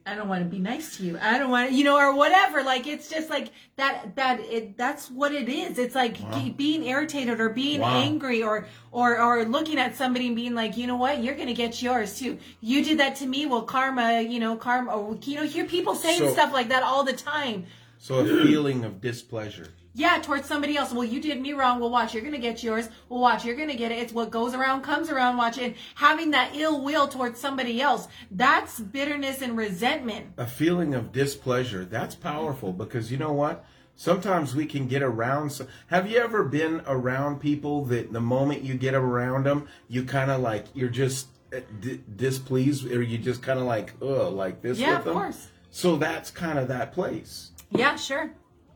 [0.06, 1.18] I don't want to be nice to you.
[1.22, 2.62] I don't want to, you know, or whatever.
[2.62, 4.16] Like it's just like that.
[4.16, 4.78] That it.
[4.78, 5.78] That's what it is.
[5.78, 8.02] It's like ge- being irritated or being Wow.
[8.02, 11.54] angry or or or looking at somebody and being like, you know what, you're gonna
[11.54, 12.38] get yours too.
[12.60, 13.46] You did that to me.
[13.46, 14.22] Well, karma.
[14.22, 14.92] You know, karma.
[14.92, 17.66] Or, you know, hear people saying So- stuff like that all the time.
[17.98, 19.70] So a feeling of displeasure.
[19.95, 20.91] Yeah, towards somebody else.
[20.91, 21.79] Well, you did me wrong.
[21.79, 22.89] Well, watch, you're gonna get yours.
[23.10, 23.99] Well, watch, you're gonna get it.
[23.99, 25.38] It's what goes around comes around.
[25.38, 25.75] Watch it.
[25.95, 28.08] Having that ill will towards somebody else.
[28.32, 30.27] That's bitterness and resentment.
[30.38, 33.63] a feeling of displeasure that's powerful because you know what
[33.95, 38.63] sometimes we can get around so, have you ever been around people that the moment
[38.63, 43.19] you get around them you kind of like you're just uh, di- displeased or you
[43.19, 45.47] just kind of like oh, like this Yeah, with of them course.
[45.69, 48.32] so that's kind of that place Yeah, sure.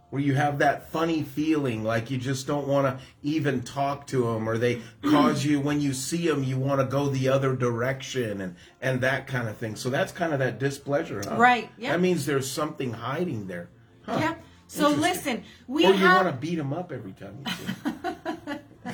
[0.10, 4.24] Where you have that funny feeling like you just don't want to even talk to
[4.24, 7.56] them or they cause you when you see them you want to go the other
[7.56, 11.36] direction and and that kind of thing so that's kind of that displeasure huh?
[11.36, 11.92] Right, yeah.
[11.92, 13.70] that means there's something hiding there
[14.06, 14.18] Huh.
[14.22, 14.36] Yeah.
[14.68, 18.94] So listen, we or you have want to beat them up every time you see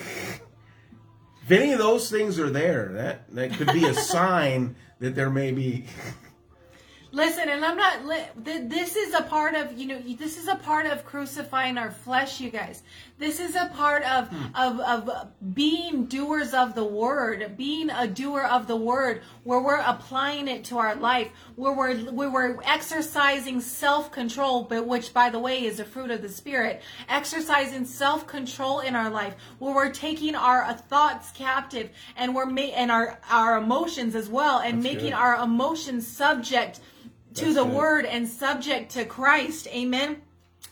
[1.45, 5.29] if any of those things are there that that could be a sign that there
[5.29, 5.85] may be
[7.13, 8.43] listen, and I'm not.
[8.43, 9.99] This is a part of you know.
[9.99, 12.83] This is a part of crucifying our flesh, you guys.
[13.19, 14.55] This is a part of hmm.
[14.55, 19.77] of of being doers of the word, being a doer of the word, where we're
[19.77, 25.29] applying it to our life, where we're where we're exercising self control, but which, by
[25.29, 26.81] the way, is a fruit of the spirit.
[27.07, 32.61] Exercising self control in our life, where we're taking our thoughts captive, and we're ma-
[32.61, 35.13] and our our emotions as well, and That's making good.
[35.13, 36.79] our emotions subject
[37.35, 37.73] to That's the good.
[37.73, 39.67] word and subject to Christ.
[39.67, 40.21] Amen.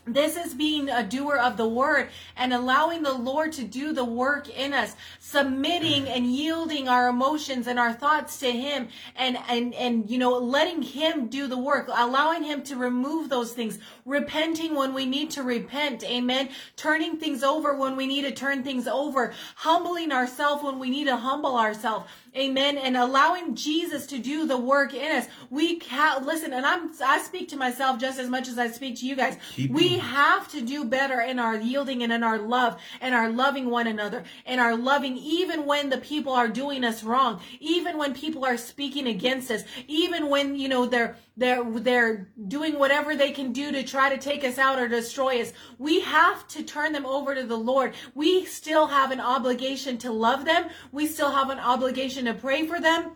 [0.05, 4.03] This is being a doer of the word and allowing the Lord to do the
[4.03, 9.75] work in us, submitting and yielding our emotions and our thoughts to Him and, and,
[9.75, 14.73] and, you know, letting Him do the work, allowing Him to remove those things, repenting
[14.73, 16.03] when we need to repent.
[16.03, 16.49] Amen.
[16.75, 21.05] Turning things over when we need to turn things over, humbling ourselves when we need
[21.05, 22.07] to humble ourselves.
[22.35, 22.77] Amen.
[22.77, 25.27] And allowing Jesus to do the work in us.
[25.49, 28.97] We ca- listen, and I'm I speak to myself just as much as I speak
[28.99, 29.37] to you guys.
[29.57, 33.29] We We have to do better in our yielding and in our love and our
[33.29, 37.97] loving one another and our loving even when the people are doing us wrong, even
[37.97, 43.15] when people are speaking against us, even when, you know, they're they're they're doing whatever
[43.15, 45.51] they can do to try to take us out or destroy us.
[45.77, 47.93] We have to turn them over to the Lord.
[48.13, 50.69] We still have an obligation to love them.
[50.91, 53.11] We still have an obligation to pray for them.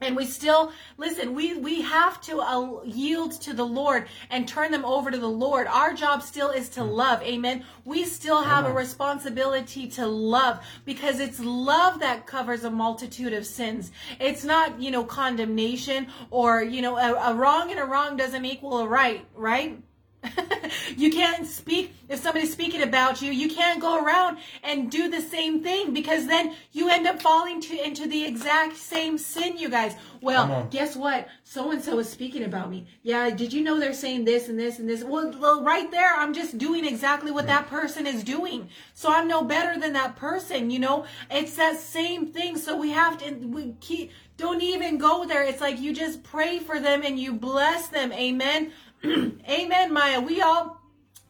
[0.00, 4.72] And we still listen we we have to uh, yield to the lord and turn
[4.72, 5.68] them over to the lord.
[5.68, 7.22] Our job still is to love.
[7.22, 7.64] Amen.
[7.84, 13.46] We still have a responsibility to love because it's love that covers a multitude of
[13.46, 13.92] sins.
[14.18, 18.44] It's not you know condemnation or you know a, a wrong and a wrong doesn't
[18.44, 19.80] equal a right right
[20.96, 25.20] you can't speak if somebody's speaking about you you can't go around and do the
[25.20, 29.68] same thing because then you end up falling to into the exact same sin you
[29.68, 29.94] guys.
[30.20, 31.28] Well guess what?
[31.44, 32.86] So and so is speaking about me.
[33.02, 35.02] Yeah did you know they're saying this and this and this?
[35.02, 38.68] Well, well right there i'm just doing exactly what that person is doing.
[38.94, 41.06] So i'm no better than that person you know?
[41.30, 42.56] It's that same thing.
[42.58, 45.44] So we have to we keep don't even go there.
[45.44, 48.12] It's like you just pray for them and you bless them.
[48.12, 48.72] Amen
[49.48, 50.20] Amen, Maya.
[50.20, 50.82] We all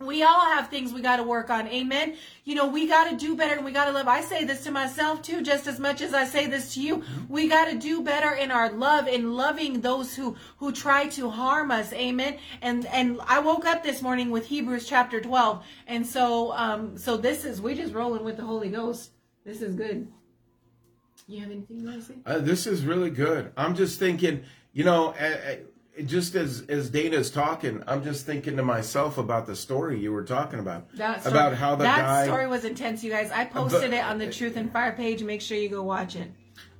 [0.06, 1.68] we all have things we got to work on.
[1.68, 2.16] Amen.
[2.44, 4.08] You know, we got to do better and we got to live.
[4.08, 7.04] I say this to myself too, just as much as I say this to you.
[7.28, 11.30] We got to do better in our love, in loving those who, who try to
[11.30, 11.92] harm us.
[11.92, 12.38] Amen.
[12.60, 15.64] And, and I woke up this morning with Hebrews chapter 12.
[15.86, 19.12] And so, um, so this is, we just rolling with the Holy Ghost.
[19.44, 20.08] This is good.
[21.28, 22.14] You have anything to say?
[22.26, 23.52] Uh, this is really good.
[23.56, 25.54] I'm just thinking, you know, uh, uh,
[26.06, 30.24] just as as Dana's talking, I'm just thinking to myself about the story you were
[30.24, 30.90] talking about.
[30.96, 33.30] That story, about how the that guy story was intense, you guys.
[33.30, 35.22] I posted it on the Truth and Fire page.
[35.22, 36.30] Make sure you go watch it.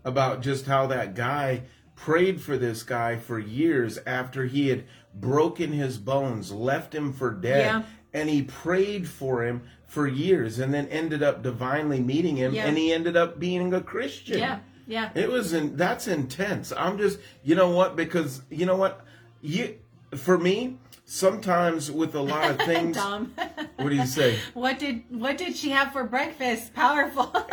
[0.05, 1.63] about just how that guy
[1.95, 7.31] prayed for this guy for years after he had broken his bones, left him for
[7.31, 7.83] dead, Yeah.
[8.13, 12.65] and he prayed for him for years, and then ended up divinely meeting him, Yeah.
[12.67, 14.39] and he ended up being a Christian.
[14.39, 15.11] Yeah, yeah.
[15.15, 16.73] It was in that's intense.
[16.77, 19.05] I'm just you know what because you know what
[19.41, 19.79] you
[20.17, 22.97] for me sometimes with a lot of things.
[22.97, 23.35] Dom.
[23.77, 24.39] what do you say?
[24.55, 26.75] What did what did she have for breakfast?
[26.75, 27.35] Powerful.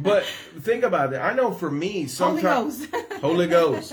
[0.00, 0.24] But
[0.60, 1.16] think about it.
[1.16, 3.20] I know for me Holy sometimes Ghost.
[3.20, 3.92] Holy Ghost.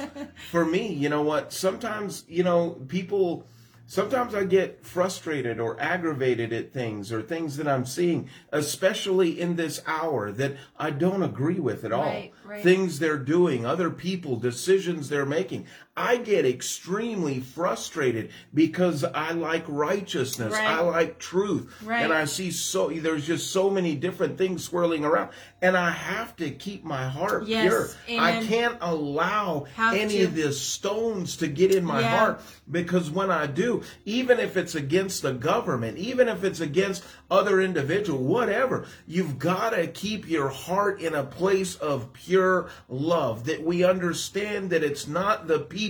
[0.51, 1.51] For me, you know what?
[1.51, 3.47] Sometimes you know people.
[3.87, 9.57] Sometimes I get frustrated or aggravated at things or things that I'm seeing, especially in
[9.57, 12.05] this hour that I don't agree with at all.
[12.05, 12.63] Right, right.
[12.63, 15.67] Things they're doing, other people, decisions they're making.
[15.97, 20.51] I get extremely frustrated because I like righteousness.
[20.51, 20.67] Right.
[20.67, 21.73] I like truth.
[21.85, 22.03] Right.
[22.03, 25.29] And I see so there's just so many different things swirling around.
[25.61, 28.19] And I have to keep my heart Yes, pure.
[28.21, 30.23] I can't allow any to.
[30.25, 32.17] of the stones to get in my Yeah.
[32.17, 37.03] heart because when I do, even if it's against the government, even if it's against
[37.31, 43.45] other individual, whatever, you've got to keep your heart in a place of pure love
[43.45, 45.84] that we understand that it's not the people,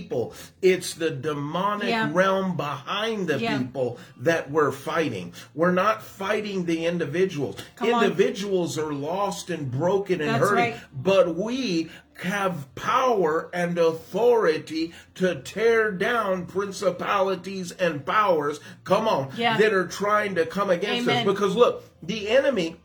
[0.62, 2.10] it's the demonic Yeah.
[2.12, 3.58] realm behind the Yeah.
[3.58, 5.32] people that we're fighting.
[5.54, 7.56] We're not fighting the individuals.
[7.76, 8.04] Come on.
[8.04, 10.80] Individuals are lost and broken and That's hurting, right.
[10.92, 11.90] but we
[12.22, 19.58] have power and authority to tear down principalities and powers, come on, Yeah.
[19.58, 21.26] that are trying to come against Amen.
[21.28, 21.32] us.
[21.34, 22.76] Because look, the enemy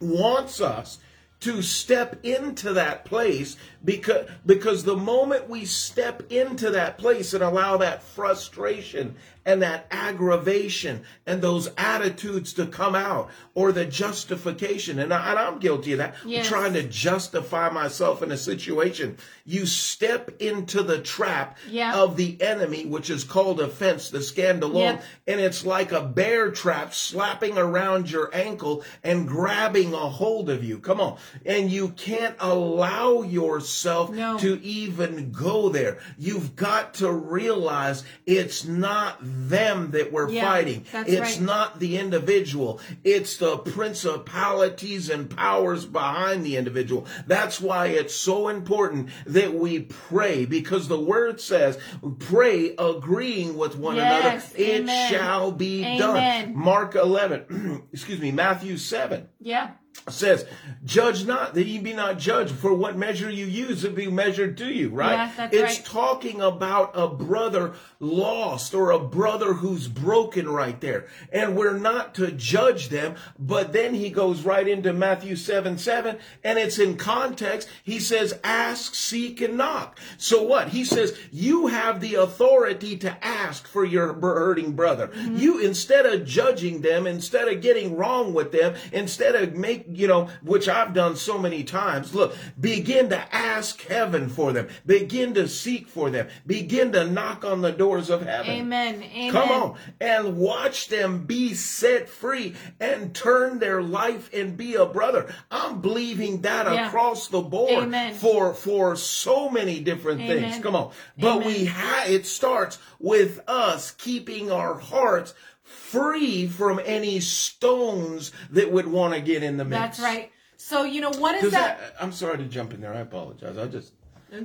[0.00, 0.98] wants us
[1.38, 7.42] to step into that place because because the moment we step into that place and
[7.42, 9.14] allow that frustration
[9.46, 15.60] and that aggravation and those attitudes to come out or the justification and, I, I'm
[15.60, 16.48] guilty of that Yes.
[16.48, 21.94] trying to justify myself in a situation you step into the trap Yeah.
[21.94, 25.00] of the enemy which is called offense the scandalon Yeah.
[25.28, 30.64] and it's like a bear trap slapping around your ankle and grabbing a hold of
[30.64, 30.80] you.
[30.80, 31.18] Come on.
[31.44, 33.75] And you can't allow yourself
[34.10, 34.38] No.
[34.38, 35.98] to even go there.
[36.18, 40.84] You've got to realize it's not them that we're Yeah, fighting.
[40.92, 41.40] it's right.
[41.40, 42.80] not the individual.
[43.04, 47.06] It's the principalities and powers behind the individual.
[47.26, 51.78] That's why it's so important that we pray because the word says
[52.18, 54.62] pray agreeing with one Yes, another.
[54.62, 55.12] It amen.
[55.12, 55.98] shall be Amen.
[55.98, 56.56] done.
[56.56, 59.28] Mark 11, excuse me, Matthew 7.
[59.40, 59.70] yeah.
[60.08, 60.46] Says,
[60.84, 64.56] judge not that ye be not judged, for what measure you use will be measured
[64.58, 65.30] to you, right?
[65.36, 65.84] Yeah, it's right.
[65.84, 71.06] talking about a brother lost or a brother who's broken right there.
[71.32, 76.18] And we're not to judge them, but then he goes right into Matthew 7 7,
[76.44, 77.68] and it's in context.
[77.82, 79.98] He says, ask, seek, and knock.
[80.18, 80.68] So what?
[80.68, 85.08] He says, you have the authority to ask for your hurting brother.
[85.08, 85.36] Mm-hmm.
[85.36, 90.06] You, instead of judging them, instead of getting wrong with them, instead of make, you
[90.06, 94.68] know, which I've done so many times, look, begin to ask heaven for them.
[94.84, 96.28] Begin to seek for them.
[96.46, 98.50] Begin to knock on the doors of heaven.
[98.50, 99.02] Amen.
[99.02, 99.32] Amen.
[99.32, 104.86] Come on and watch them be set free and turn their life and be a
[104.86, 105.32] brother.
[105.50, 106.88] I'm believing that Yeah.
[106.88, 108.14] across the board Amen.
[108.14, 110.58] for for so many different things.
[110.62, 111.46] Come on, but Amen.
[111.46, 115.34] we ha- it starts with us keeping our hearts
[115.66, 119.80] free from any stones that would want to get in the mix.
[119.80, 120.32] That's right.
[120.56, 121.96] So you know what is that?
[122.00, 122.94] I'm sorry to jump in there.
[122.94, 123.58] I apologize.
[123.58, 123.92] I just
[124.32, 124.44] hmm?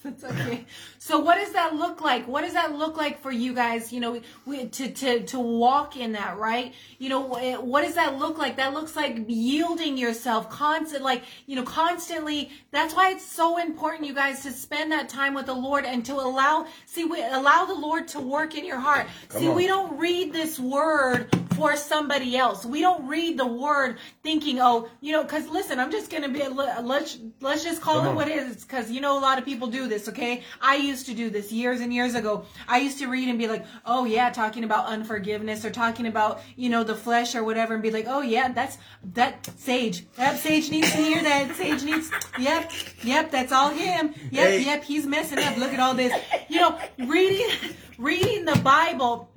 [0.04, 0.64] That's okay.
[0.98, 2.26] So what does that look like?
[2.26, 3.92] What does that look like for you guys?
[3.92, 6.72] You know, we, to to to walk in that, right?
[6.98, 8.56] You know, wh- what does that look like?
[8.56, 12.50] That looks like yielding yourself, constant, like you know, constantly.
[12.70, 16.04] That's why it's so important, you guys, to spend that time with the Lord and
[16.06, 19.06] to allow, see, we allow the Lord to work in your heart.
[19.30, 19.54] see, on.
[19.54, 22.64] we don't read this word for somebody else.
[22.64, 26.42] We don't read the word thinking, oh, you know, because listen, I'm just gonna be.
[26.48, 28.14] Let's let's just call Come it on.
[28.16, 30.42] what it is because you know a lot of people do this okay?
[30.62, 32.46] I used to do this years and years ago.
[32.66, 36.40] I used to read and be like oh yeah talking about unforgiveness or talking about
[36.56, 38.78] you know the flesh or whatever and be like oh yeah that's
[39.12, 40.06] that sage.
[40.16, 41.54] That sage needs to hear that.
[41.56, 42.70] Sage needs yep
[43.02, 44.14] yep that's all him.
[44.30, 44.64] Yep Hey.
[44.64, 45.58] yep he's messing up.
[45.58, 46.12] Look at all this.
[46.48, 47.50] You know reading
[47.98, 49.28] reading the bible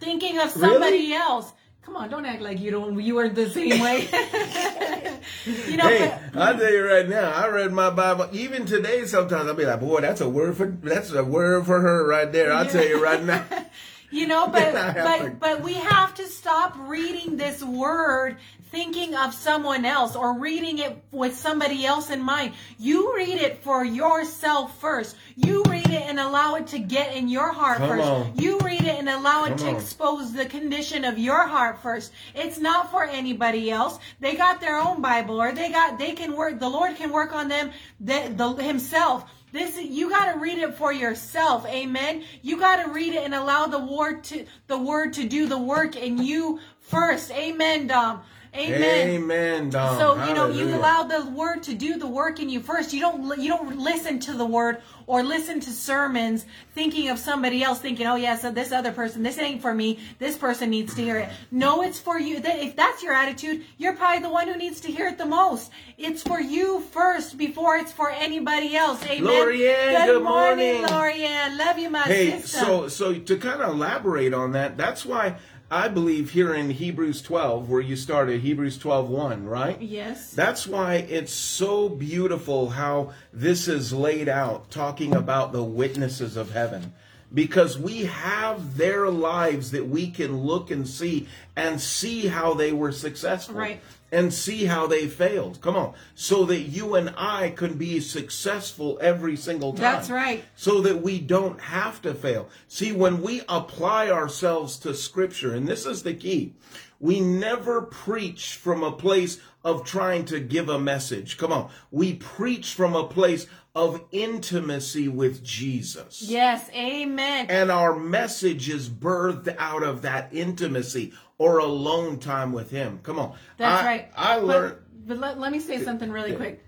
[0.00, 1.12] thinking of somebody Really?
[1.12, 4.00] else come on don't act like you don't you weren't the same way
[5.68, 8.28] you know Hey, but, I'll tell you right now, I read my Bible.
[8.32, 11.80] Even today, sometimes I'll be like, boy, that's a word for that's a word for
[11.80, 12.52] her right there.
[12.52, 13.44] I'll tell you right now.
[14.12, 18.38] You know, but I have to- but but we have to stop reading this word
[18.70, 22.54] thinking of someone else or reading it with somebody else in mind.
[22.78, 25.16] You read it for yourself first.
[25.36, 28.08] You read it and allow it to get in your heart Come first.
[28.08, 28.32] on.
[28.36, 29.76] You read it and allow it Come to on.
[29.76, 32.12] expose the condition of your heart first.
[32.34, 33.98] It's not for anybody else.
[34.20, 37.32] They got their own Bible or they got they can work the Lord can work
[37.32, 39.24] on them the, the himself.
[39.52, 41.66] This you got to read it for yourself.
[41.66, 42.22] Amen.
[42.42, 45.58] You got to read it and allow the word to the word to do the
[45.58, 47.32] work in you first.
[47.32, 48.22] Amen, Dom.
[48.54, 49.08] Amen.
[49.10, 49.96] Amen, Dom.
[49.98, 52.92] So you know you allow the word to do the work in you first.
[52.92, 57.62] You don't you don't listen to the word or listen to sermons thinking of somebody
[57.62, 60.00] else, thinking, oh yeah, so this other person, this ain't for me.
[60.18, 61.28] This person needs to hear it.
[61.52, 62.40] No, it's for you.
[62.40, 65.26] That if that's your attitude, you're probably the one who needs to hear it the
[65.26, 65.70] most.
[65.96, 69.04] It's for you first before it's for anybody else.
[69.06, 69.32] Amen.
[69.32, 70.82] Lorianne, good morning.
[70.82, 71.56] Lorianne.
[71.56, 72.58] Love you, my Hey, sister.
[72.58, 75.36] so so to kind of elaborate on that, that's why
[75.72, 79.80] I believe here in Hebrews 12, where you started, Hebrews 12, 1, right?
[79.80, 80.32] yes.
[80.32, 86.50] That's why it's so beautiful how this is laid out, talking about the witnesses of
[86.50, 86.92] heaven.
[87.32, 92.72] Because we have their lives that we can look and see and see how they
[92.72, 93.54] were successful.
[93.54, 93.80] Right.
[94.12, 95.60] And see how they failed.
[95.60, 95.94] Come on.
[96.14, 99.82] So that you and I can be successful every single time.
[99.82, 100.44] That's right.
[100.56, 102.48] So that we don't have to fail.
[102.66, 106.54] See, when we apply ourselves to Scripture, and this is the key,
[106.98, 111.38] we never preach from a place of trying to give a message.
[111.38, 111.70] Come on.
[111.90, 116.22] We preach from a place of intimacy with Jesus.
[116.22, 116.68] Yes.
[116.74, 117.46] Amen.
[117.48, 123.00] And our message is birthed out of that intimacy or alone time with Him.
[123.02, 123.34] Come on.
[123.56, 124.08] That's I- right.
[124.14, 124.76] I learned.
[125.06, 126.62] But, let, let me say something really quick.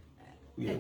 [0.57, 0.77] Yeah.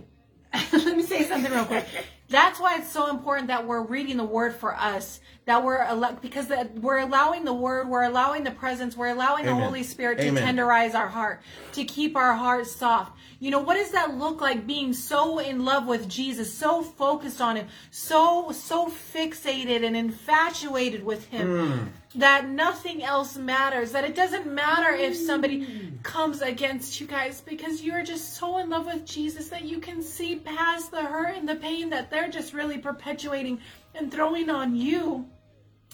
[0.72, 1.84] let me say something real quick.
[2.28, 5.20] That's why it's so important that we're reading the word for us.
[5.45, 5.86] That we're
[6.22, 9.59] because that we're allowing the word, we're allowing the presence, we're allowing Amen.
[9.59, 10.57] the Holy Spirit to Amen.
[10.57, 13.12] tenderize our heart, to keep our hearts soft.
[13.40, 17.40] You know, what does that look like being so in love with Jesus, so focused
[17.40, 21.88] on him, so so fixated and infatuated with him hmm.
[22.14, 26.02] That nothing else matters, that it doesn't matter if somebody mm.
[26.02, 30.02] comes against you guys because you're just so in love with Jesus that you can
[30.02, 33.60] see past the hurt and the pain that they're just really perpetuating
[33.94, 35.26] and throwing on you.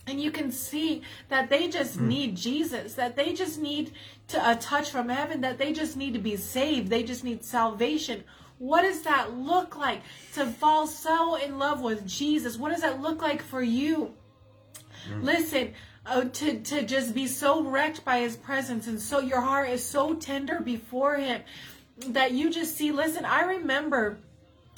[0.08, 2.06] And you can see that they just mm.
[2.08, 3.92] need Jesus, that they just need
[4.28, 7.44] to, a touch from heaven, that they just need to be saved, they just need
[7.44, 8.24] salvation.
[8.58, 10.00] What does that look like
[10.34, 12.56] to fall so in love with Jesus?
[12.56, 14.14] What does that look like for you?
[15.08, 15.22] Mm.
[15.22, 15.74] Listen,
[16.08, 19.84] uh, to to just be so wrecked by his presence and so your heart is
[19.84, 21.42] so tender before him
[22.08, 24.18] that you just see listen i remember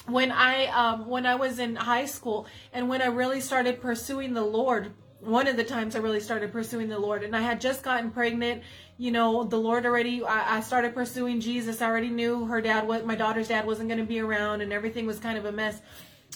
[0.07, 4.35] when i um when i was in high school and when i really started pursuing
[4.35, 7.61] the lord one of the times i really started pursuing the lord and i had
[7.61, 8.62] just gotten pregnant
[8.99, 11.81] you know the lord already i, I started pursuing jesus.
[11.81, 14.72] I already knew her dad what my daughter's dad wasn't going to be around and
[14.72, 15.81] everything was kind of a mess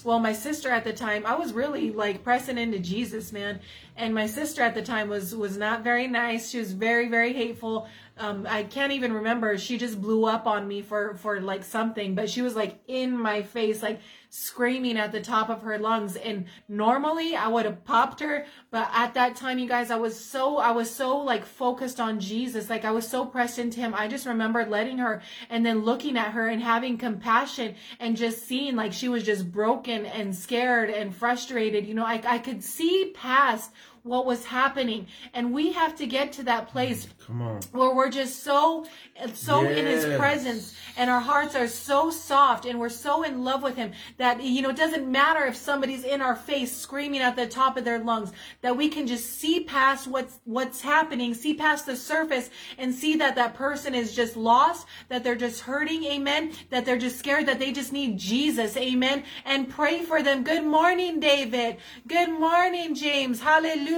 [0.04, 3.60] well my sister at the time i was really like pressing into jesus man.
[3.96, 6.50] And my sister at the time was was not very nice.
[6.50, 7.88] She was very very hateful.
[8.18, 9.56] Um, i can't even remember.
[9.58, 12.14] She just blew up on me for for like something.
[12.14, 14.00] But she was like in my face like
[14.36, 16.16] screaming at the top of her lungs.
[16.16, 20.18] And normally i would have popped her but at that time you guys i was
[20.18, 22.68] so i was so like focused on jesus.
[22.68, 23.94] Like i was so pressed into him.
[23.94, 28.42] I just remember letting her and then looking at her and having compassion and just
[28.42, 31.86] seeing like she was just broken and scared and frustrated.
[31.86, 33.70] You know i, I could see past
[34.04, 35.06] what was happening.
[35.32, 37.60] And we have to get to that place mm, on.
[37.72, 38.86] where we're just so
[39.32, 43.62] so in his presence and our hearts are so soft and we're so in love
[43.62, 47.36] with him that you know it doesn't matter if somebody's in our face screaming at
[47.36, 51.54] the top of their lungs that we can just see past what's what's happening see
[51.54, 56.04] past the surface and see that that person is just lost that they're just hurting
[56.04, 60.42] amen that they're just scared that they just need Jesus amen and pray for them.
[60.42, 61.76] Good morning David.
[62.06, 63.40] Good morning James.
[63.40, 63.93] Hallelujah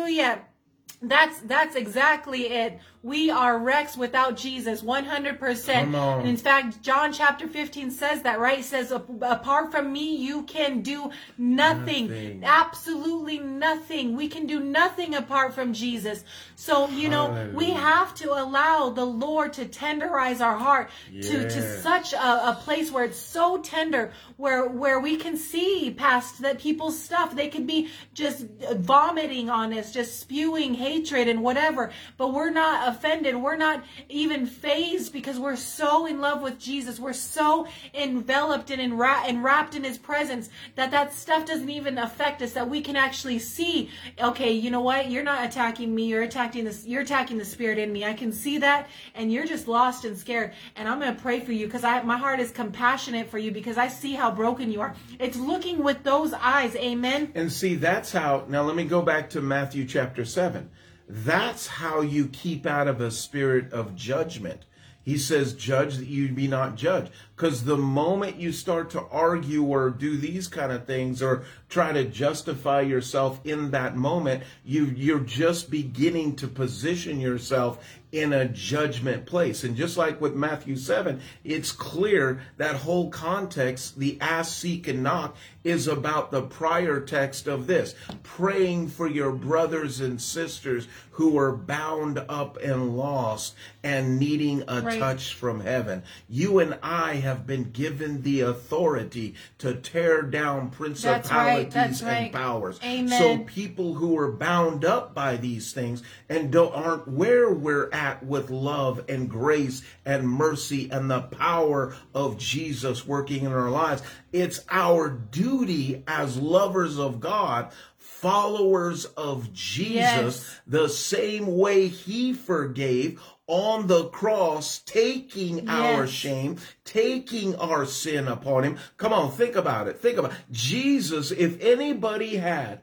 [1.03, 2.79] that's that's exactly it.
[3.07, 5.93] We are wrecks without Jesus, 100%.
[6.19, 8.59] And in fact, John chapter 15 says that, right?
[8.59, 12.09] It says, apart from me, you can do nothing.
[12.09, 12.43] Nothing.
[12.45, 14.17] Absolutely nothing.
[14.17, 16.25] We can do nothing apart from Jesus.
[16.57, 20.91] So, you know, we have to allow the Lord to tenderize our heart
[21.23, 25.95] to, to such a, a place where it's so tender, where, where we can see
[25.97, 27.37] past that people's stuff.
[27.37, 32.96] They could be just vomiting on us, just spewing hatred and whatever, but we're not
[32.97, 33.37] offended.
[33.37, 36.99] We're not even fazed because we're so in love with Jesus.
[36.99, 42.53] We're so enveloped and wrapped in his presence that that stuff doesn't even affect us,
[42.53, 43.91] that we can actually see,
[44.21, 45.11] okay, you know what?
[45.11, 46.07] You're not attacking me.
[46.07, 46.87] You're attacking this.
[46.87, 48.05] You're attacking the spirit in me.
[48.05, 48.89] I can see that.
[49.15, 50.53] And you're just lost and scared.
[50.77, 53.51] And I'm going to pray for you because I, my heart is compassionate for you
[53.53, 54.95] because I see how broken you are.
[55.19, 56.75] It's looking with those eyes.
[56.77, 57.33] Amen.
[57.35, 58.45] And see, that's how.
[58.49, 60.71] Now, let me go back to Matthew chapter 7.
[61.09, 64.65] That's how you keep out of a spirit of judgment.
[65.07, 67.13] He says, Judge that you be not judged.
[67.37, 71.93] Because the moment you start to argue or do these kind of things or try
[71.93, 77.79] to justify yourself in that moment, you, you're just beginning to position yourself
[78.17, 79.63] in a judgment place.
[79.63, 85.03] And just like with Matthew 7, it's clear that whole context, the ask, seek, and
[85.03, 91.37] knock, is about the prior text of this praying for your brothers and sisters who
[91.39, 95.01] are bound up and lost and needing a Right.
[95.01, 96.03] touch from heaven.
[96.29, 102.33] You and I have been given the authority to tear down principalities that's and right.
[102.33, 102.79] powers.
[102.85, 103.09] Amen.
[103.09, 108.06] So people who are bound up by these things and don't aren't where we're at
[108.23, 114.03] with love and grace and mercy and the power of Jesus working in our lives.
[114.33, 120.61] It's our duty as lovers of God, followers of Jesus, Yes.
[120.67, 128.65] the same way he forgave on the cross, taking our shame, taking our sin upon
[128.65, 128.79] him.
[128.97, 130.01] Come on, think about it.
[130.01, 130.39] Think about it.
[130.51, 132.81] Jesus, if anybody had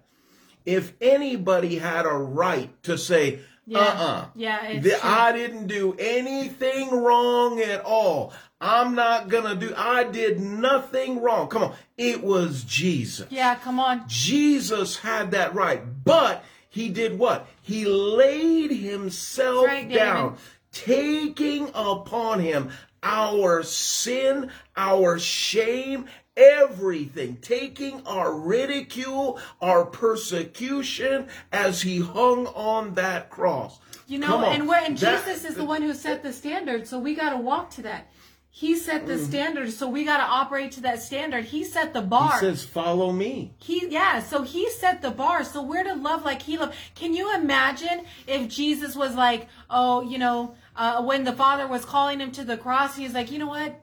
[0.65, 3.79] if anybody had a right to say, Yeah.
[3.79, 5.05] uh-uh, Yeah, it's that.
[5.05, 8.33] I didn't do anything wrong at all.
[8.59, 11.47] I'm not gonna do, I did nothing wrong.
[11.49, 11.75] Come on.
[11.97, 13.27] It was Jesus.
[13.29, 14.03] Yeah, come on.
[14.07, 17.47] Jesus had that right, but he did what?
[17.61, 20.37] He laid himself right, down,
[20.71, 22.71] taking upon him
[23.03, 26.05] our sin, our shame,
[26.35, 33.79] everything, taking our ridicule, our persecution as he hung on that cross.
[34.07, 36.99] You know, and where and That- Jesus is the one who set the standard, so
[36.99, 38.09] we got to walk to that.
[38.55, 39.07] He set Mm.
[39.07, 41.45] the standard, so we got to operate to that standard.
[41.45, 42.33] He set the bar.
[42.33, 43.55] He says, follow me.
[43.57, 45.43] He yeah, so he set the bar.
[45.43, 46.75] So we're to love like he loved.
[46.93, 51.83] Can you imagine if Jesus was like, oh, you know, uh, when the Father was
[51.83, 53.73] calling him to the cross, he's like, you know what?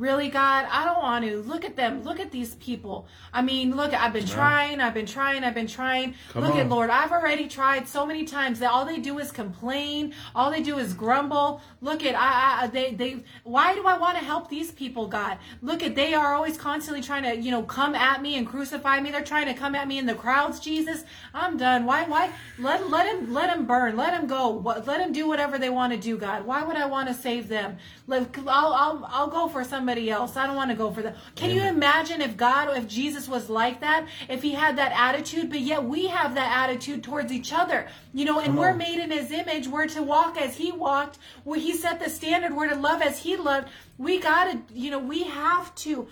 [0.00, 0.66] Really, God?
[0.70, 1.42] I don't want to.
[1.42, 2.02] Look at them.
[2.04, 3.06] Look at these people.
[3.34, 6.14] I mean, look, I've been trying, I've been trying, I've been trying.
[6.30, 6.70] Come look at.
[6.70, 10.62] Lord, I've already tried so many times that all they do is complain, all they
[10.62, 11.60] do is grumble.
[11.82, 15.36] Look at I, I they they why do I want to help these people, God?
[15.60, 19.00] Look at they are always constantly trying to, you know, come at me and crucify
[19.00, 19.10] me.
[19.10, 21.04] They're trying to come at me in the crowds, Jesus.
[21.34, 21.84] I'm done.
[21.84, 23.98] Why why let let him let him burn.
[23.98, 24.50] Let him go.
[24.86, 26.46] Let him do whatever they want to do, God.
[26.46, 27.76] Why would I want to save them?
[28.10, 30.36] I'll, I'll I'll go for somebody else.
[30.36, 31.14] I don't want to go for them.
[31.34, 35.50] Can you imagine if God, if Jesus was like that, if he had that attitude,
[35.50, 38.78] but yet we have that attitude towards each other, you know, and Come we're on.
[38.78, 39.66] made in his image.
[39.66, 42.54] We're to walk as he walked, where he set the standard.
[42.54, 43.68] We're to love as he loved.
[43.98, 46.06] We gotta, you know, we have to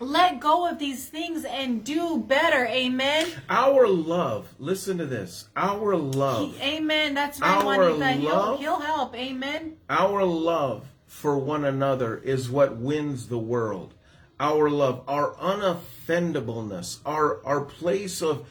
[0.00, 2.66] let go of these things and do better.
[2.66, 3.28] Amen.
[3.50, 5.48] Our love, listen to this.
[5.54, 7.14] Our love, Amen.
[7.14, 8.12] That's right, Our Juanita.
[8.20, 9.14] He'll, he'll help.
[9.14, 9.76] Amen.
[9.90, 13.94] our love for one another is what wins the world.
[14.38, 18.46] Our love, our unoffendableness, our our place of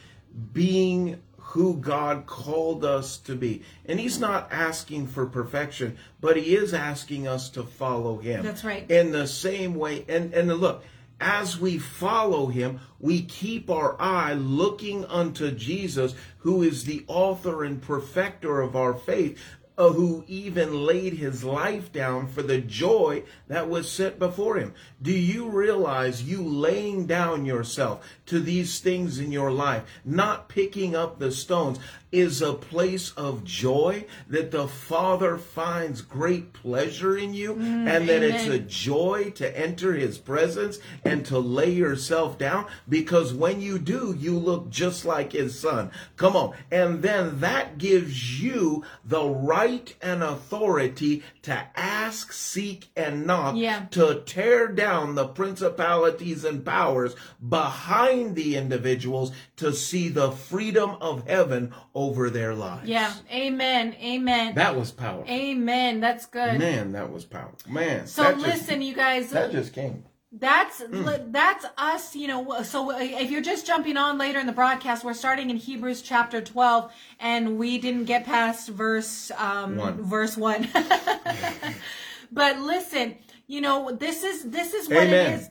[0.52, 3.62] being who God called us to be.
[3.86, 8.44] And he's not asking for perfection, but he is asking us to follow him.
[8.44, 8.88] That's right.
[8.90, 10.84] In the same way and and look,
[11.18, 17.64] as we follow him, we keep our eye looking unto Jesus, who is the author
[17.64, 19.38] and perfecter of our faith,
[19.80, 24.74] Uh, who even laid his life down for the joy that was set before him.
[25.00, 30.94] Do you realize you laying down yourself to these things in your life, not picking
[30.94, 31.80] up the stones,
[32.12, 38.08] is a place of joy that the Father finds great pleasure in you, mm, and
[38.08, 43.60] that it's a joy to enter his presence and to lay yourself down because when
[43.60, 45.90] you do, you look just like his son.
[46.16, 46.54] Come on.
[46.70, 53.86] And then that gives you the right and authority to ask, seek, and knock Yeah.
[53.92, 57.14] to tear down the principalities and powers
[57.48, 62.88] behind the individuals to see the freedom of heaven over their lives.
[62.88, 63.12] Yeah.
[63.32, 63.94] Amen.
[64.02, 64.54] Amen.
[64.54, 65.32] That was powerful.
[65.32, 66.00] Amen.
[66.00, 66.58] That's good.
[66.58, 67.70] Man, that was powerful.
[67.70, 68.06] Man.
[68.06, 69.30] So that just- listen, you guys.
[69.30, 70.04] that just came.
[70.32, 71.32] That's Mm.
[71.32, 72.62] that's us, you know.
[72.62, 76.40] So if you're just jumping on later in the broadcast, we're starting in Hebrews chapter
[76.40, 80.00] 12, and we didn't get past verse um, One.
[80.04, 80.68] verse one.
[82.32, 83.16] but listen,
[83.48, 85.32] you know this is this is what Amen.
[85.32, 85.50] it is.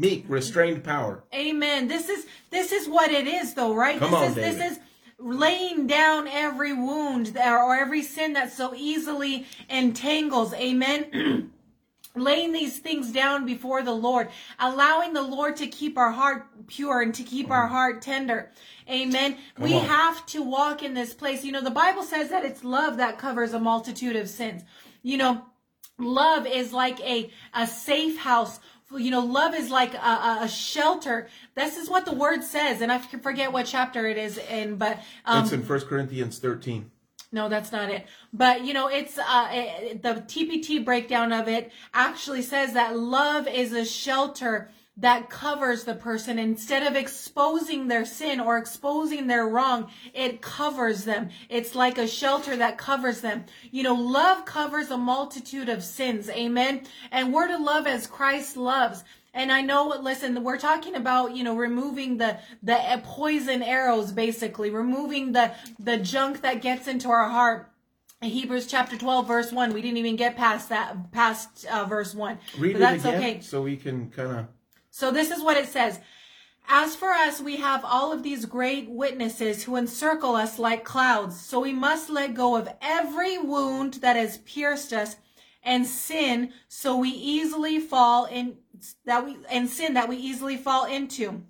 [0.00, 1.22] Meek, restrained power.
[1.34, 1.86] Amen.
[1.86, 3.98] This is this is what it is, though, right?
[3.98, 4.60] Come this on, is David.
[4.60, 4.78] this is
[5.18, 10.54] laying down every wound or every sin that so easily entangles.
[10.54, 11.52] Amen.
[12.16, 17.02] laying these things down before the Lord, allowing the Lord to keep our heart pure
[17.02, 17.70] and to keep our mm.
[17.70, 18.50] heart tender.
[18.88, 19.36] Amen.
[19.58, 19.84] we on.
[19.84, 21.44] have to walk in this place.
[21.44, 24.62] You know, the Bible says that it's love that covers a multitude of sins.
[25.02, 25.44] You know,
[25.98, 28.58] love is like a, a safe house.
[28.96, 31.28] You know, love is like a, a, a shelter.
[31.54, 32.80] This is what the word says.
[32.80, 36.90] And I forget what chapter it is in, but, um, it's in First Corinthians 13.
[37.32, 38.06] no, that's not it.
[38.32, 43.46] But you know, it's uh, it, the TPT breakdown of it actually says that love
[43.46, 44.70] is a shelter
[45.00, 49.90] that covers the person instead of exposing their sin or exposing their wrong.
[50.14, 51.30] It covers them.
[51.48, 53.44] It's like a shelter that covers them.
[53.70, 56.28] You know, love covers a multitude of sins.
[56.28, 56.82] Amen.
[57.10, 59.02] And we're to love as Christ loves.
[59.32, 64.70] And I know, listen, we're talking about, you know, removing the, the poison arrows, basically,
[64.70, 67.68] removing the, the junk that gets into our heart.
[68.20, 72.14] In Hebrews chapter 12, verse 1, we didn't even get past that, past uh, verse
[72.14, 72.38] 1.
[72.58, 73.40] Read but it that's again okay.
[73.40, 74.46] so we can kind of.
[74.90, 76.00] So this is what it says.
[76.68, 81.40] As for us, we have all of these great witnesses who encircle us like clouds.
[81.40, 85.16] So we must let go of every wound that has pierced us
[85.62, 88.56] and sin so we easily fall in
[89.04, 91.42] that we and sin that we easily fall into.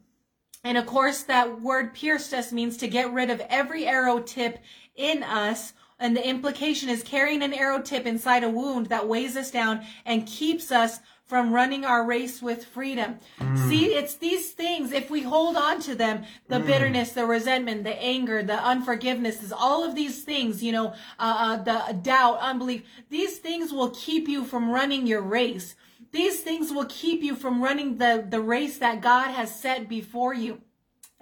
[0.64, 4.59] And of course, that word pierced us means to get rid of every arrow tip
[4.95, 5.72] in us.
[5.99, 9.84] And the implication is carrying an arrow tip inside a wound that weighs us down
[10.05, 11.01] and keeps us
[11.31, 13.16] from running our race with freedom.
[13.68, 18.03] See, it's these things, if we hold on to them, the bitterness, the resentment, the
[18.03, 20.89] anger, the unforgiveness, is all of these things, you know,
[21.20, 25.76] uh, uh, the doubt, unbelief, these things will keep you from running your race.
[26.11, 30.35] These things will keep you from running the, the race that God has set before
[30.35, 30.61] you.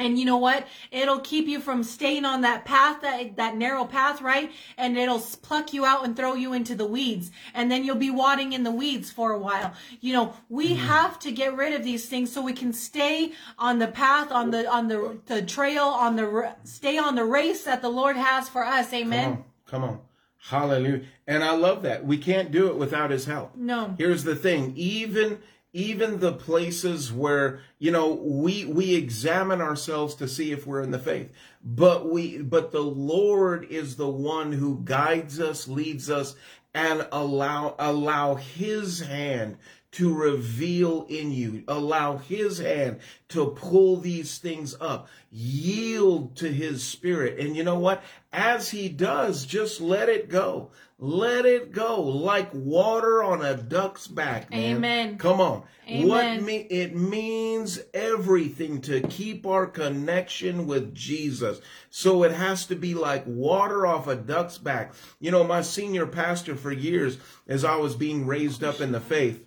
[0.01, 0.67] And you know what?
[0.93, 4.53] It'll keep you from staying on that path, that, that narrow path, right?
[4.77, 7.33] And it'll pluck you out and throw you into the weeds.
[7.53, 9.73] And then you'll be wadding in the weeds for a while.
[10.01, 10.87] You know, we mm-hmm.
[10.87, 14.53] have to get rid of these things so we can stay on the path, on
[14.53, 18.49] the, on the, the trail, on the, stay on the race that the Lord has
[18.49, 18.93] for us.
[18.93, 19.25] Amen.
[19.25, 19.45] Come on.
[19.67, 20.01] Come on.
[20.49, 21.03] Hallelujah.
[21.27, 22.07] And I love that.
[22.07, 23.57] We can't do it without his help.
[23.57, 23.97] No.
[23.99, 24.73] Here's the thing.
[24.77, 25.41] Even
[25.73, 30.91] even the places where you know we we examine ourselves to see if we're in
[30.91, 31.31] the faith.
[31.63, 36.35] But we but the lord is the one who guides us leads us
[36.75, 39.59] and allow allow his hand
[39.99, 46.85] to reveal in you allow his hand to pull these things up yield to his
[46.85, 48.01] spirit and you know what
[48.33, 50.71] as he does just let it go
[51.01, 54.77] let it go like water on a duck's back man.
[54.77, 55.19] Amen.
[55.19, 56.45] come on what Amen.
[56.45, 61.63] me it means everything to keep our connection with Jesus.
[61.89, 64.93] So it has to be like water off a duck's back.
[65.19, 69.01] You know, my senior pastor for years, as I was being raised up in the
[69.01, 69.43] faith,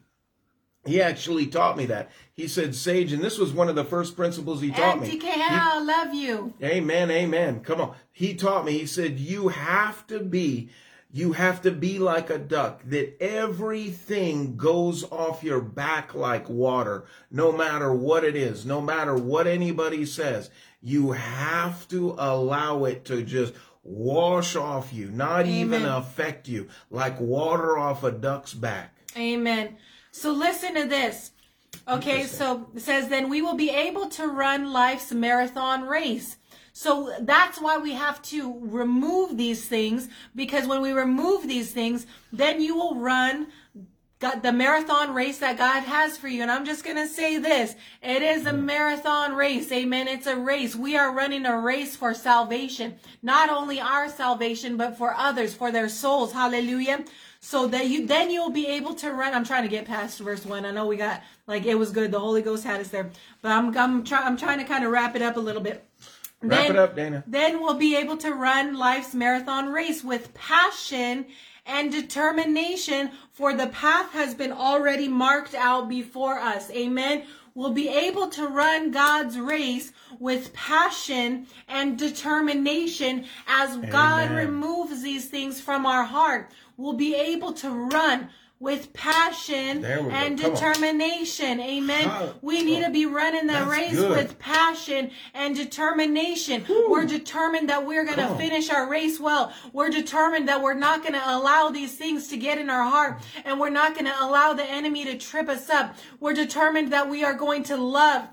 [0.85, 2.09] he actually taught me that.
[2.33, 5.17] He said, Sage, and this was one of the first principles he taught Auntie me.
[5.17, 6.53] K, I love you.
[6.63, 7.59] Amen, amen.
[7.61, 7.95] Come on.
[8.11, 10.69] He taught me, he said, you have to be,
[11.11, 17.05] you have to be like a duck, that everything goes off your back like water,
[17.29, 20.49] no matter what it is, no matter what anybody says.
[20.81, 23.53] You have to allow it to just
[23.83, 28.95] wash off you, not even affect you, like water off a duck's back.
[29.15, 29.77] Amen.
[30.11, 31.31] So listen to this.
[31.87, 36.37] Okay, so it says then we will be able to run life's marathon race.
[36.73, 42.05] So that's why we have to remove these things because when we remove these things,
[42.31, 43.47] then you will run
[44.21, 46.43] got the marathon race that God has for you.
[46.43, 47.75] And I'm just going to say this.
[48.03, 49.71] It is a marathon race.
[49.71, 50.07] Amen.
[50.07, 50.75] It's a race.
[50.75, 52.99] We are running a race for salvation.
[53.23, 56.33] Not only our salvation, but for others, for their souls.
[56.33, 57.03] Hallelujah.
[57.43, 59.33] So that you, then you'll be able to run.
[59.33, 60.63] I'm trying to get past verse one.
[60.63, 62.11] I know we got, like, it was good.
[62.11, 63.09] The Holy Ghost had us there,
[63.41, 65.83] but I'm, I'm trying, I'm trying to kind of wrap it up a little bit.
[66.41, 67.23] Wrap Then- it up, Dana.
[67.25, 71.25] Then we'll be able to run life's marathon race with passion
[71.65, 76.71] and determination, for the path has been already marked out before us.
[76.71, 77.23] Amen.
[77.53, 85.27] We'll be able to run God's race with passion and determination as God removes these
[85.27, 86.51] things from our heart.
[86.77, 88.29] We'll be able to run
[88.61, 90.53] with passion and Come on.
[90.53, 91.59] determination.
[91.59, 92.29] Amen.
[92.43, 94.11] We need to be running the That's race good.
[94.11, 96.63] with passion and determination.
[96.87, 99.51] We're determined that we're going to finish our race well.
[99.73, 103.19] We're determined that we're not going to allow these things to get in our heart
[103.45, 105.95] and we're not going to allow the enemy to trip us up.
[106.19, 108.27] We're determined that we are going to love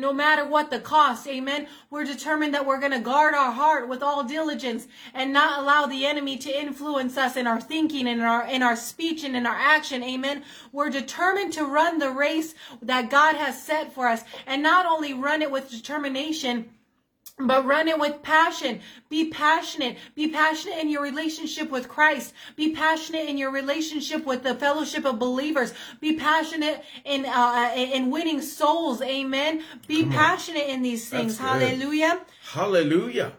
[0.00, 1.66] no matter what the cost, amen.
[1.90, 5.86] We're determined that we're going to guard our heart with all diligence and not allow
[5.86, 9.36] the enemy to influence us in our thinking and in our in our speech and
[9.36, 10.42] in our action, amen.
[10.72, 15.12] We're determined to run the race that God has set for us and not only
[15.12, 16.70] run it with determination,
[17.40, 18.80] but run it with passion.
[19.08, 19.96] Be passionate.
[20.14, 22.34] Be passionate in your relationship with Christ.
[22.56, 25.72] Be passionate in your relationship with the fellowship of believers.
[26.00, 29.00] Be passionate in uh, in winning souls.
[29.02, 29.62] Amen.
[29.86, 31.38] Be passionate in these things.
[31.38, 32.20] Hallelujah.
[32.42, 33.32] Hallelujah.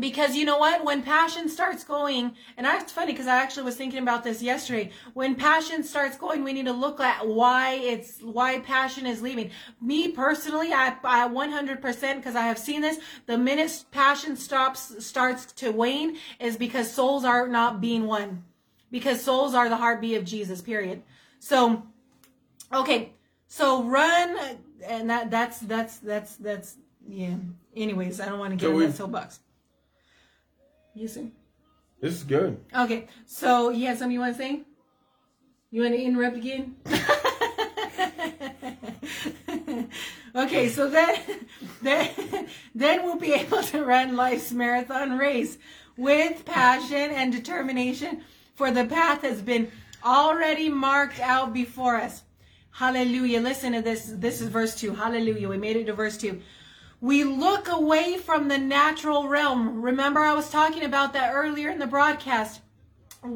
[0.00, 0.84] Because you know what?
[0.84, 4.42] When passion starts going, and I- it's funny because I actually was thinking about this
[4.42, 4.90] yesterday.
[5.14, 9.50] When passion starts going, we need to look at why it's why passion is leaving.
[9.80, 12.98] Me personally, I I 100% because I have seen this.
[13.26, 18.44] The minute passion stops starts to wane is because souls are not being won.
[18.90, 20.60] Because souls are the heartbeat of Jesus.
[20.62, 21.02] Period.
[21.38, 21.82] So,
[22.72, 23.12] okay,
[23.46, 24.36] so run,
[24.84, 26.76] and that that's that's that's that's
[27.08, 27.36] yeah.
[27.74, 29.40] Anyways, I don't want to get So we- that soapbox.
[30.96, 31.30] You see?
[32.00, 32.58] This is good.
[32.74, 34.62] Okay, so you had something you want to say?
[35.70, 36.76] You want to interrupt again?
[40.34, 41.20] okay, so then,
[41.82, 42.08] then,
[42.74, 45.58] then we'll be able to run life's marathon race
[45.98, 48.22] with passion and determination,
[48.54, 49.70] for the path has been
[50.02, 52.22] already marked out before us.
[52.70, 53.40] Hallelujah.
[53.40, 54.10] Listen to this.
[54.14, 54.94] This is verse 2.
[54.94, 55.48] Hallelujah.
[55.48, 56.40] We made it to verse 2.
[57.00, 59.82] We look away from the natural realm.
[59.82, 62.60] Remember, I was talking about that earlier in the broadcast.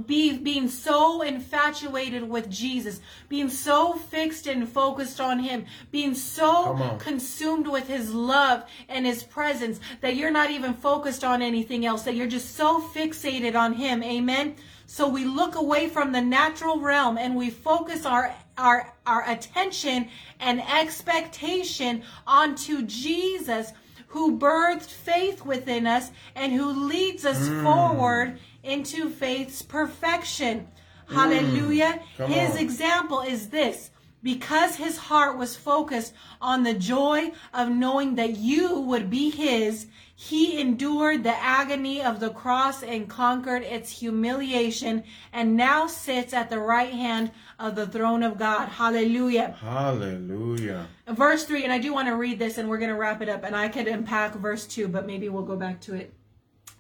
[0.07, 6.97] Be, being so infatuated with Jesus, being so fixed and focused on Him, being so
[7.01, 12.03] consumed with His love and His presence that you're not even focused on anything else,
[12.03, 14.03] that you're just so fixated on Him.
[14.05, 14.55] Amen.
[14.87, 20.09] So we look away from the natural realm and we focus our our our attention
[20.39, 23.73] and expectation onto Jesus
[24.09, 27.63] who birthed faith within us and who leads us Mm.
[27.63, 30.67] forward into faith's perfection.
[31.09, 32.01] Hallelujah.
[32.01, 32.17] Mm.
[32.19, 32.59] Come His on.
[32.59, 33.91] example is this
[34.23, 39.87] Because his heart was focused on the joy of knowing that you would be his,
[40.23, 45.03] he endured the agony of the cross and conquered its humiliation
[45.33, 48.69] and now sits at the right hand of the throne of God.
[48.69, 49.57] Hallelujah.
[49.59, 50.89] Hallelujah.
[51.09, 53.31] Verse 3, and I do want to read this and we're going to wrap it
[53.31, 53.45] up.
[53.45, 56.13] And I could unpack verse 2, but maybe we'll go back to it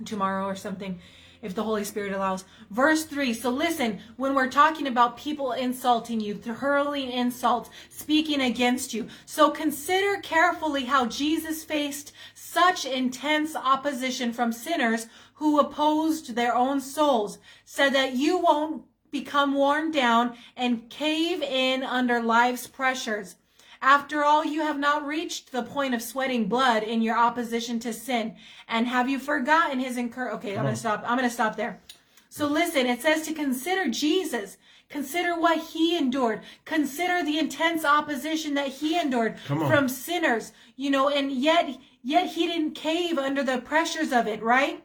[0.05, 1.01] tomorrow or something
[1.43, 2.45] if the Holy Spirit allows.
[2.71, 3.33] Verse 3.
[3.33, 9.09] So listen, when we're talking about people insulting you, hurling insults, speaking against you.
[9.25, 12.13] So consider carefully how Jesus faced
[12.53, 18.83] such intense opposition from sinners who opposed their own souls, so that you won't
[19.13, 23.37] become worn down and cave in under life's pressures.
[23.81, 27.93] After all, you have not reached the point of sweating blood in your opposition to
[27.93, 28.35] sin.
[28.69, 30.31] And have you forgotten his incur?
[30.33, 31.03] Okay, I'm going to stop.
[31.07, 31.81] I'm going to stop there.
[32.29, 34.59] So listen, it says to consider Jesus.
[34.91, 36.43] Consider what he endured.
[36.65, 42.47] Consider the intense opposition that he endured from sinners, you know, and yet, yet he
[42.49, 44.85] didn't cave under the pressures of it, right?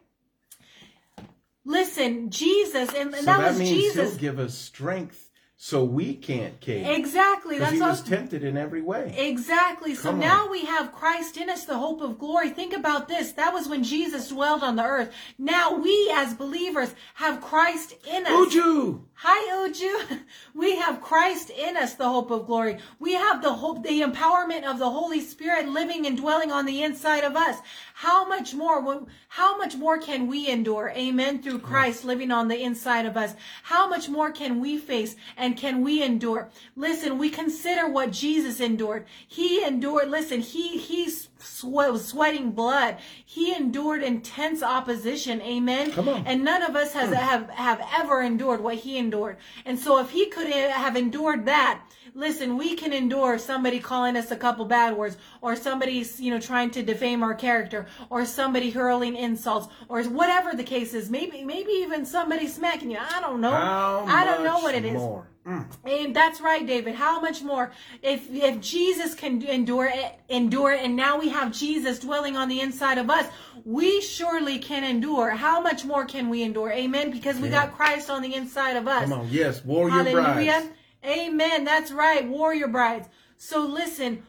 [1.65, 4.11] Listen, Jesus, and, and So that, that, was means Jesus.
[4.11, 5.24] he'll give us strength
[5.57, 6.85] so we can't cave.
[6.85, 7.57] Exactly.
[7.59, 9.15] That's he was tempted in every way.
[9.17, 9.95] Exactly.
[9.95, 10.19] So Come on.
[10.19, 12.49] now we have Christ in us, the hope of glory.
[12.49, 13.31] Think about this.
[13.31, 15.13] That was when Jesus dwelled on the earth.
[15.37, 18.31] Now we as believers have Christ in us.
[18.31, 19.01] Uju!
[19.19, 20.19] Hi, Uju.
[20.53, 22.77] We have Christ in us, the hope of glory.
[22.99, 26.81] We have the hope, the empowerment of the Holy Spirit living and dwelling on the
[26.81, 27.57] inside of us.
[27.93, 30.93] How much more, how much more can we endure?
[30.95, 31.41] Amen.
[31.41, 33.35] Through Christ living on the inside of us.
[33.63, 36.49] How much more can we face and can we endure?
[36.75, 39.05] Listen, we consider what Jesus endured.
[39.27, 42.97] He endured, listen, he, he's swe- was sweating blood.
[43.25, 45.41] He endured intense opposition.
[45.41, 45.91] Amen.
[45.91, 46.25] Come on.
[46.25, 47.15] And none of us has hmm.
[47.15, 49.37] have have ever endured what he endured.
[49.65, 51.81] And so if he could have endured that,
[52.15, 56.39] listen, we can endure somebody calling us a couple bad words or somebody, you know,
[56.39, 61.09] trying to defame our character or somebody hurling insults or whatever the case is.
[61.09, 62.97] Maybe maybe even somebody smacking you.
[62.97, 63.51] I don't know.
[63.51, 64.93] How I don't know what it is.
[64.93, 65.27] more?
[65.45, 65.67] Mm.
[65.83, 66.95] And that's right, David.
[66.95, 71.51] How much more if if Jesus can endure it, endure it, and now we have
[71.51, 73.27] Jesus dwelling on the inside of us,
[73.63, 75.29] we surely can endure.
[75.31, 76.71] How much more can we endure?
[76.71, 77.11] Amen.
[77.11, 77.65] Because we Yeah.
[77.65, 79.03] got Christ on the inside of us.
[79.03, 80.45] Come on, yes, warrior Hallelujah.
[80.61, 80.67] brides.
[81.05, 81.63] Amen.
[81.63, 83.07] That's right, warrior brides.
[83.37, 84.23] So listen,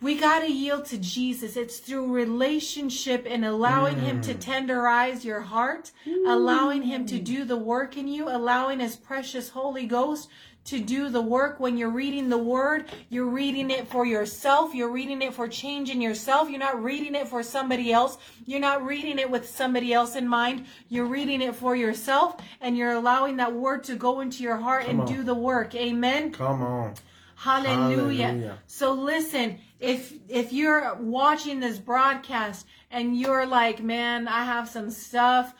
[0.00, 1.56] we got to yield to Jesus.
[1.56, 4.22] It's through relationship and allowing Him Mm.
[4.24, 5.92] to tenderize your heart,
[6.26, 10.28] allowing Him to do the work in you, allowing His precious Holy Ghost
[10.64, 12.90] to do the work when you're reading the Word.
[13.08, 14.74] You're reading it for yourself.
[14.74, 16.48] You're reading it for changing yourself.
[16.48, 18.16] You're not reading it for somebody else.
[18.46, 20.66] You're not reading it with somebody else in mind.
[20.88, 24.86] You're reading it for yourself and you're allowing that Word to go into your heart
[24.86, 25.06] Come and on.
[25.06, 25.74] do the work.
[25.74, 26.32] Amen.
[26.32, 26.94] Come on.
[27.34, 28.26] Hallelujah.
[28.26, 28.58] Hallelujah.
[28.68, 34.90] So listen, if if you're watching this broadcast and you're like, man, I have some
[34.90, 35.52] stuff.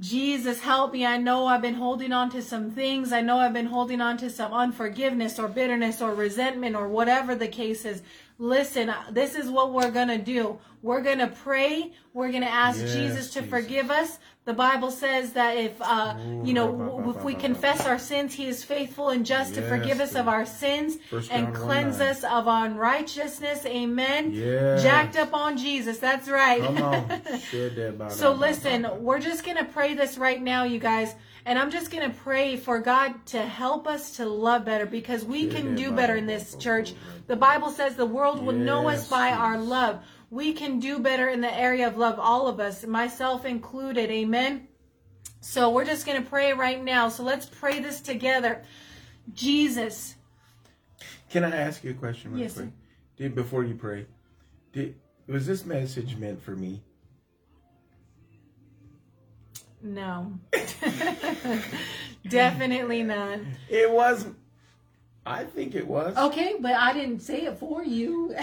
[0.00, 1.04] Jesus, help me.
[1.04, 3.12] I know I've been holding on to some things.
[3.12, 7.34] I know I've been holding on to some unforgiveness or bitterness or resentment or whatever
[7.34, 8.02] the case is.
[8.38, 10.58] Listen, uh, this is what we're going to do.
[10.82, 11.92] We're going to pray.
[12.14, 13.50] We're going to ask Yes, Jesus to Jesus.
[13.50, 14.18] forgive us.
[14.48, 18.64] The Bible says that if, uh, you know, if we confess our sins, He is
[18.64, 23.66] faithful and just to forgive us of our sins First and cleanse us of unrighteousness.
[23.66, 24.32] Amen.
[24.32, 24.82] Yes.
[24.82, 25.98] Jacked up on Jesus.
[25.98, 26.62] That's right.
[26.62, 27.08] Come on.
[27.52, 31.14] That about so listen, we're just going to pray this right now, you guys.
[31.44, 35.24] And I'm just going to pray for God to help us to love better because
[35.26, 36.94] we can do better in this church.
[37.26, 40.00] The Bible says the world will know us Yes, by our love.
[40.30, 44.10] We can do better in the area of love, all of us, myself included.
[44.10, 44.68] Amen.
[45.40, 47.08] So we're just going to pray right now.
[47.08, 48.62] So let's pray this together.
[49.32, 50.16] Jesus.
[51.30, 52.66] Can I ask you a question real Yes, quick?
[52.66, 52.72] sir.
[53.16, 54.06] Did before you pray,
[54.72, 54.94] did
[55.26, 56.82] was this message meant for me?
[59.82, 60.38] No.
[62.28, 63.40] Definitely not.
[63.68, 64.26] It was.
[65.24, 66.16] I think it was.
[66.16, 68.34] Okay, but I didn't say it for you.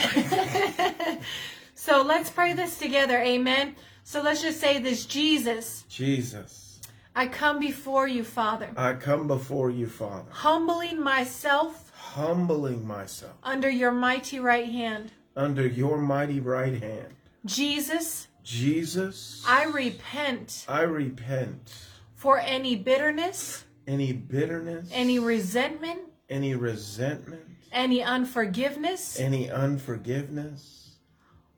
[1.75, 3.19] so let's pray this together.
[3.19, 3.75] Amen.
[4.03, 6.79] So let's just say this Jesus, Jesus,
[7.15, 13.69] I come before you, Father, I come before you, Father, humbling myself humbling myself under
[13.69, 15.11] your mighty right hand.
[15.35, 17.07] under your mighty right hand.
[17.45, 21.73] Jesus, Jesus, I repent I repent
[22.15, 25.99] for any bitterness, any bitterness, any resentment,
[26.29, 30.74] any resentment, any unforgiveness, any unforgiveness,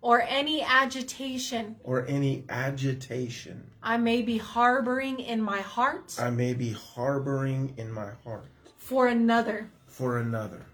[0.02, 6.54] or any agitation or any agitation I may be harboring in my heart I may
[6.54, 8.46] be harboring in my heart
[8.78, 9.70] for another.
[9.88, 10.66] for another.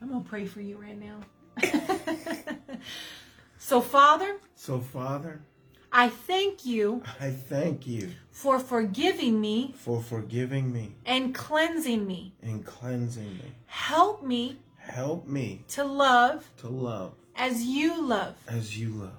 [0.00, 1.20] I'm going to pray for you right now.
[3.58, 5.40] so, Father, So, Father,
[5.92, 12.34] I thank you I thank you for forgiving me for forgiving me and cleansing me.
[12.42, 13.52] and cleansing me.
[13.66, 18.34] Help me Help me to love to love as you love.
[18.48, 19.18] as you love.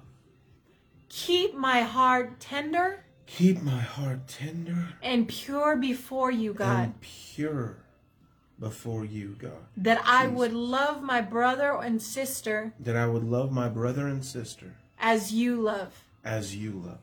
[1.08, 6.84] Keep my heart tender Keep my heart tender and pure before you, God.
[6.84, 7.78] and pure
[8.60, 9.66] before you, God.
[9.76, 14.24] That I would love my brother and sister That I would love my brother and
[14.24, 16.04] sister as you love.
[16.24, 16.98] as you love.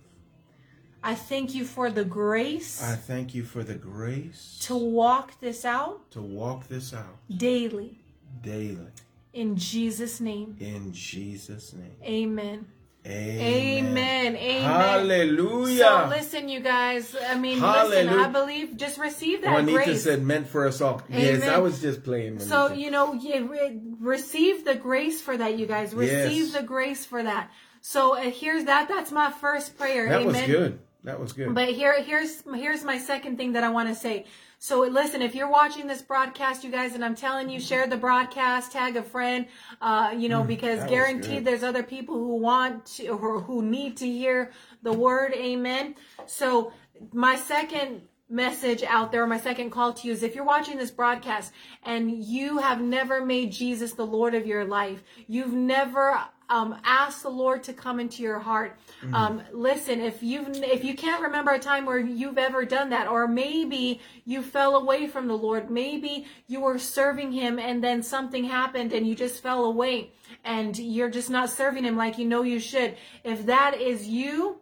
[1.04, 5.66] I thank you for the grace I thank you for the grace to walk this
[5.66, 8.00] out to walk this out daily.
[8.42, 8.88] daily.
[9.34, 10.56] In Jesus' name.
[10.60, 11.96] In Jesus' name.
[12.04, 12.66] Amen.
[13.06, 13.88] Amen.
[13.88, 14.36] Amen.
[14.38, 14.62] Amen.
[14.64, 15.78] Hallelujah.
[15.78, 17.14] So listen, you guys.
[17.28, 18.08] I mean, listen.
[18.10, 20.04] I believe just receive that Juanita grace.
[20.04, 21.02] said meant for us all.
[21.10, 21.50] Yes, Amen.
[21.50, 22.40] I was just playing.
[22.40, 25.94] so you know, you re- receive the grace for that, you guys.
[25.94, 26.54] Receive Yes.
[26.54, 27.52] the grace for that.
[27.82, 28.88] So uh, here's that.
[28.88, 30.08] That's my first prayer.
[30.08, 30.28] that Amen.
[30.28, 30.80] was good.
[31.04, 31.54] That was good.
[31.54, 34.26] But here, here's here's my second thing that I want to say.
[34.64, 37.98] So listen, if you're watching this broadcast, you guys, and I'm telling you, share the
[37.98, 39.46] broadcast, tag a friend,
[39.82, 43.62] uh, you know, because Mm, that guaranteed there's other people who want to, or who
[43.62, 45.34] need to hear the word.
[45.34, 45.96] Amen.
[46.28, 46.72] So
[47.12, 50.92] my second message out there, my second call to you is if you're watching this
[50.92, 51.52] broadcast
[51.84, 56.18] and you have never made Jesus the Lord of your life, you've never
[56.50, 58.78] um, asked the Lord to come into your heart.
[59.14, 63.08] Um, listen, if you if you can't remember a time where you've ever done that,
[63.08, 68.04] or maybe you fell away from the Lord, maybe you were serving Him and then
[68.04, 70.12] something happened and you just fell away
[70.44, 72.98] and you're just not serving Him like you know you should.
[73.24, 74.60] If that is you,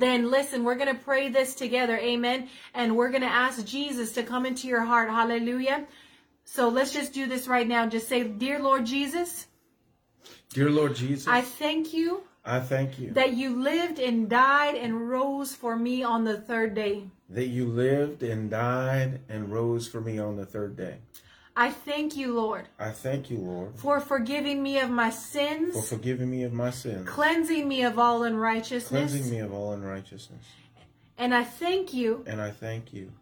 [0.00, 1.96] then listen, we're going to pray this together.
[1.98, 2.48] Amen.
[2.74, 5.08] And we're going to ask Jesus to come into your heart.
[5.10, 5.86] Hallelujah.
[6.44, 7.86] So let's just do this right now.
[7.86, 9.46] Just say, Dear Lord Jesus,
[10.50, 14.74] Dear Lord Jesus, I I, thank you I thank you that you lived and died
[14.76, 17.04] and rose for me on the third day.
[17.30, 20.98] that you lived and died and rose for me on the third day.
[21.56, 25.74] I thank you, Lord, I thank you, Lord, for forgiving me of my sins.
[25.74, 28.88] for forgiving me of my sins, cleansing me of all unrighteousness.
[28.88, 30.44] cleansing me of all unrighteousness.
[31.16, 33.12] And I thank you And I thank you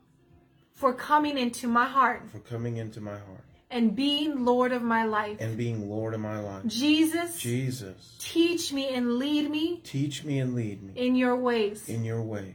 [0.72, 5.04] for coming into my heart for coming into my heart and being Lord of my
[5.04, 5.36] life.
[5.40, 6.66] and being Lord of my life.
[6.66, 11.86] Jesus, Jesus, teach me and lead me teach me and lead me in your ways.
[11.88, 12.54] in your ways.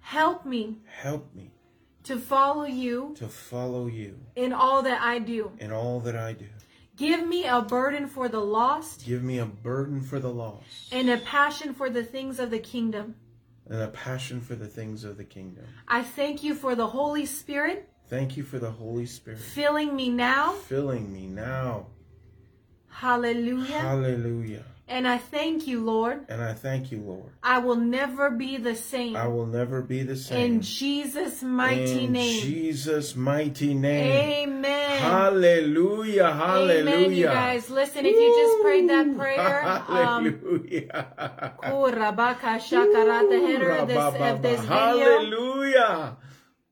[0.00, 1.50] Help me Help me
[2.04, 5.52] to follow you to follow you in all that I do.
[5.58, 6.46] in all that I do.
[6.96, 11.08] Give me a burden for the lost Give me a burden for the lost and
[11.10, 13.14] a passion for the things of the kingdom.
[13.68, 15.64] and a passion for the things of the kingdom.
[15.88, 20.10] I thank you for the Holy Spirit Thank you for the Holy Spirit filling me
[20.10, 20.52] now.
[20.52, 21.86] filling me now.
[22.88, 23.80] Hallelujah.
[23.80, 24.64] Hallelujah.
[24.88, 26.26] And I thank you, Lord.
[26.28, 27.32] And I thank you, Lord.
[27.42, 29.16] I will never be the same.
[29.16, 30.54] I will never be the same.
[30.54, 32.42] In Jesus' mighty In name.
[32.42, 34.48] Jesus' mighty name.
[34.50, 35.00] Amen.
[35.00, 36.32] Hallelujah.
[36.32, 36.80] Hallelujah.
[36.80, 37.70] Amen, you guys.
[37.70, 41.06] Listen, if you just prayed that prayer, um, Hallelujah.
[41.62, 44.74] Rabaka Shakara, at the header of this, of this video.
[44.74, 46.16] Hallelujah.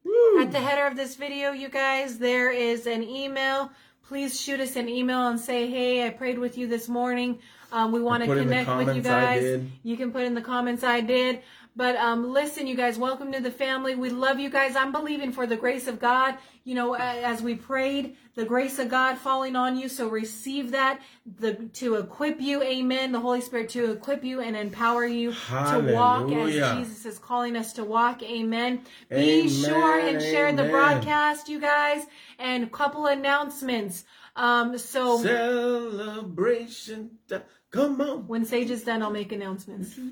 [0.04, 0.40] Woo.
[0.40, 3.70] At the header of this video, you guys, there is an email.
[4.02, 7.38] Please shoot us an email and say, hey, I prayed with you this morning.
[7.72, 9.62] Um, we want to put in the connect with you guys.
[9.82, 11.42] You can put in the comments, I did.
[11.76, 13.94] But um, listen, you guys, welcome to the family.
[13.94, 14.74] We love you guys.
[14.74, 16.36] I'm believing for the grace of God.
[16.64, 19.88] You know, as we prayed, the grace of God falling on you.
[19.88, 21.00] So receive that
[21.38, 22.62] the, to equip you.
[22.62, 23.12] Amen.
[23.12, 27.56] The Holy Spirit to equip you and empower you to walk as Jesus is calling
[27.56, 28.22] us to walk.
[28.24, 28.82] Amen.
[29.08, 32.04] Be sure and share the broadcast, you guys,
[32.38, 34.04] and a couple announcements.
[34.36, 37.10] Um, so Celebration.
[37.28, 37.42] time.
[37.70, 38.26] Come on.
[38.26, 39.96] when Sage is done, I'll make announcements.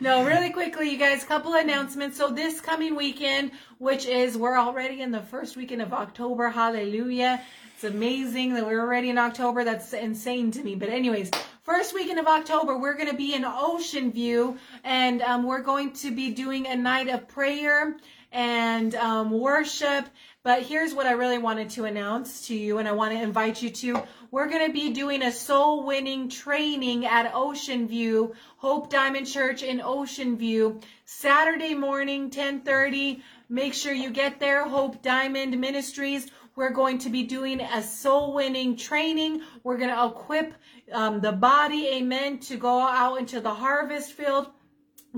[0.00, 2.18] no, really quickly, you guys, couple announcements.
[2.18, 6.50] So this coming weekend, which is we're already in the first weekend of October.
[6.50, 7.40] Hallelujah.
[7.74, 9.64] It's amazing that we're already in October.
[9.64, 10.74] That's insane to me.
[10.74, 11.30] But anyways,
[11.62, 15.92] first weekend of October, we're going to be in Ocean View and um, we're going
[15.94, 17.96] to be doing a night of prayer
[18.32, 20.08] and um, worship.
[20.42, 23.62] But here's what I really wanted to announce to you, and I want to invite
[23.62, 24.02] you to.
[24.32, 29.62] We're going to be doing a soul winning training at Ocean View, Hope Diamond Church
[29.62, 33.22] in Ocean View, Saturday morning, 1030.
[33.48, 36.28] Make sure you get there, Hope Diamond Ministries.
[36.56, 39.42] We're going to be doing a soul winning training.
[39.62, 40.54] We're going to equip
[40.90, 44.48] um, the body, amen, to go out into the harvest field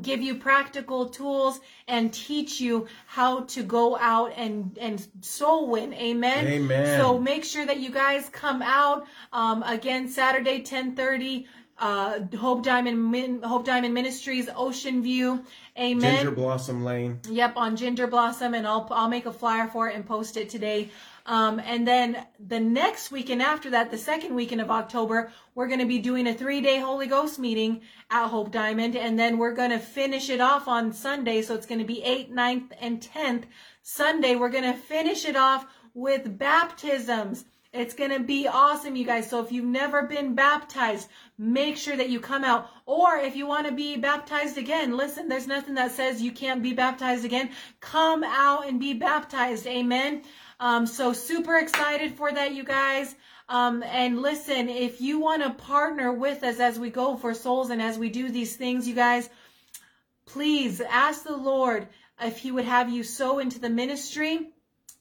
[0.02, 5.92] give you practical tools and teach you how to go out and and soul win
[5.94, 7.00] amen Amen.
[7.00, 11.46] so make sure that you guys come out um, again saturday 1030
[11.78, 15.44] uh, Hope Diamond Min- Hope Diamond Ministries Ocean View.
[15.76, 16.16] Amen.
[16.18, 17.18] Ginger Blossom Lane.
[17.28, 20.48] Yep, on Ginger Blossom, and I'll I'll make a flyer for it and post it
[20.48, 20.90] today.
[21.26, 25.80] Um, and then the next weekend after that, the second weekend of October, we're going
[25.80, 29.54] to be doing a three day Holy Ghost meeting at Hope Diamond, and then we're
[29.54, 31.40] going to finish it off on Sunday.
[31.40, 33.44] So it's going to be 8th, 9th, and 10th.
[33.82, 37.44] Sunday, we're going to finish it off with baptisms.
[37.72, 39.28] It's going to be awesome, you guys.
[39.28, 41.08] So if you've never been baptized,
[41.38, 42.68] make sure that you come out.
[42.86, 46.62] Or if you want to be baptized again, listen, there's nothing that says you can't
[46.62, 47.50] be baptized again.
[47.80, 49.66] Come out and be baptized.
[49.66, 50.22] Amen.
[50.64, 53.14] Um, so super excited for that, you guys.
[53.50, 57.68] Um, and listen, if you want to partner with us as we go for souls
[57.68, 59.28] and as we do these things, you guys,
[60.24, 61.88] please ask the Lord
[62.18, 64.54] if He would have you sow into the ministry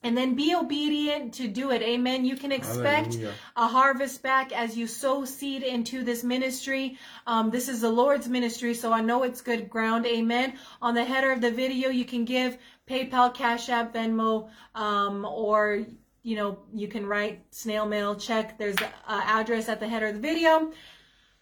[0.04, 1.80] and then be obedient to do it.
[1.80, 2.26] Amen.
[2.26, 3.32] You can expect Hallelujah.
[3.56, 6.98] a harvest back as you sow seed into this ministry.
[7.26, 10.04] Um, this is the Lord's ministry, so I know it's good ground.
[10.04, 10.58] Amen.
[10.82, 15.84] On the header of the video, you can give PayPal, Cash App, Venmo, um, or
[16.22, 18.58] you know you can write snail mail check.
[18.58, 20.72] There's an address at the header of the video.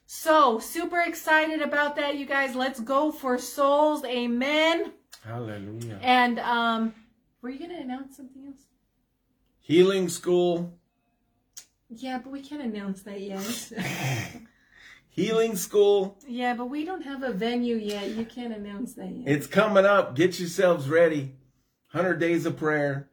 [0.07, 2.55] So super excited about that, you guys.
[2.55, 4.05] Let's go for souls.
[4.05, 4.93] Amen.
[5.25, 5.99] Hallelujah.
[6.03, 6.95] And um,
[7.41, 8.67] were you gonna announce something else?
[9.61, 10.79] Healing School.
[11.89, 13.73] Yeah, but we can't announce that yet.
[15.15, 16.17] Healing School.
[16.27, 18.09] yeah, but we don't have a venue yet.
[18.11, 19.29] You can't announce that yet.
[19.29, 20.17] It's coming up.
[20.17, 21.35] Get yourselves ready.
[21.91, 23.11] 100 days of prayer.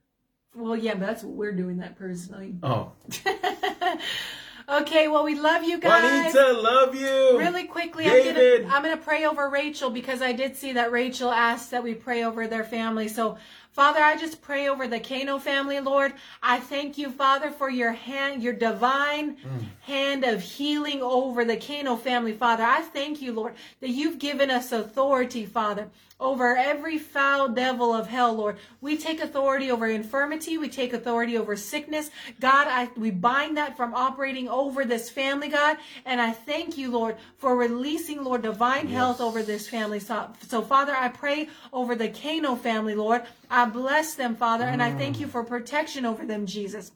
[0.56, 2.56] well, yeah, but that's what we're doing that personally.
[2.64, 2.94] Oh.
[4.70, 6.34] okay, well, we love you guys.
[6.34, 7.38] Juanita, love you.
[7.38, 8.62] Really quickly, David.
[8.62, 11.84] I'm gonna I'm gonna pray over Rachel because I did see that Rachel asked that
[11.84, 13.10] we pray over their family.
[13.10, 13.38] So,
[13.80, 16.12] Father, I just pray over the Kano family, Lord.
[16.44, 19.64] I thank you, Father, for your hand, your divine mm.
[19.80, 22.66] hand of healing over the Kano family, Father.
[22.66, 25.88] I thank you, Lord, that you've given us authority, Father,
[26.20, 28.58] over every foul devil of hell, Lord.
[28.82, 30.58] We take authority over infirmity.
[30.58, 32.12] We take authority over sickness.
[32.40, 35.78] God, I, we bind that from operating over this family, God.
[36.06, 40.00] And I thank you, Lord, for releasing, Lord, divine health over this family.
[40.00, 43.24] So, so, Father, I pray over the Kano family, Lord.
[43.50, 45.32] I bless them, Father, and I thank you mm.
[45.32, 46.92] for protection over them, Jesus.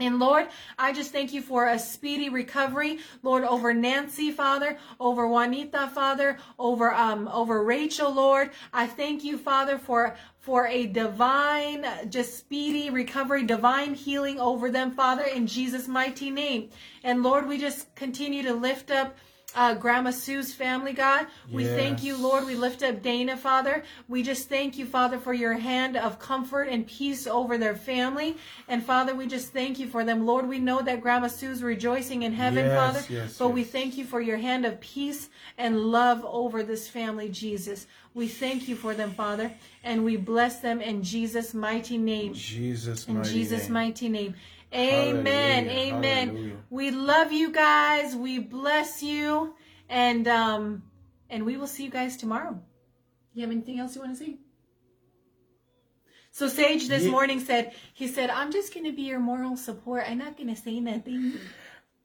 [0.00, 0.46] And Lord,
[0.78, 6.38] I just thank you for a speedy recovery, Lord, over Nancy, Father, over Juanita, Father,
[6.56, 8.50] over um over Rachel, Lord.
[8.72, 14.92] I thank you, Father, for for a divine, just speedy recovery, divine healing over them,
[14.92, 16.70] Father, in Jesus' mighty name.
[17.02, 19.16] And Lord, we just continue to lift up
[19.54, 21.26] uh, Grandma Sue's family, God.
[21.50, 22.44] We thank you, Lord.
[22.46, 23.82] We lift up Dana, Father.
[24.06, 28.36] We just thank you, Father, for your hand of comfort and peace over their family.
[28.68, 30.26] And Father, we just thank you for them.
[30.26, 33.06] Lord, we know that Grandma Sue's rejoicing in heaven, Yes, Father.
[33.12, 37.28] yes, but we thank you for your hand of peace and love over this family,
[37.30, 37.86] Jesus.
[38.14, 39.50] We thank you for them, Father,
[39.82, 42.34] and we bless them in Jesus' mighty name.
[42.34, 43.72] Jesus' In mighty Jesus' name.
[43.72, 44.34] mighty name.
[44.74, 45.66] Amen.
[45.66, 45.94] Hallelujah.
[45.94, 46.28] Amen.
[46.28, 46.56] Hallelujah.
[46.70, 48.14] We love you guys.
[48.14, 49.54] We bless you.
[49.88, 50.82] And um
[51.30, 52.60] and we will see you guys tomorrow.
[53.32, 54.36] You have anything else you want to say?
[56.30, 60.04] So Sage this Ye- morning said, he said, I'm just gonna be your moral support.
[60.06, 61.38] I'm not gonna say nothing.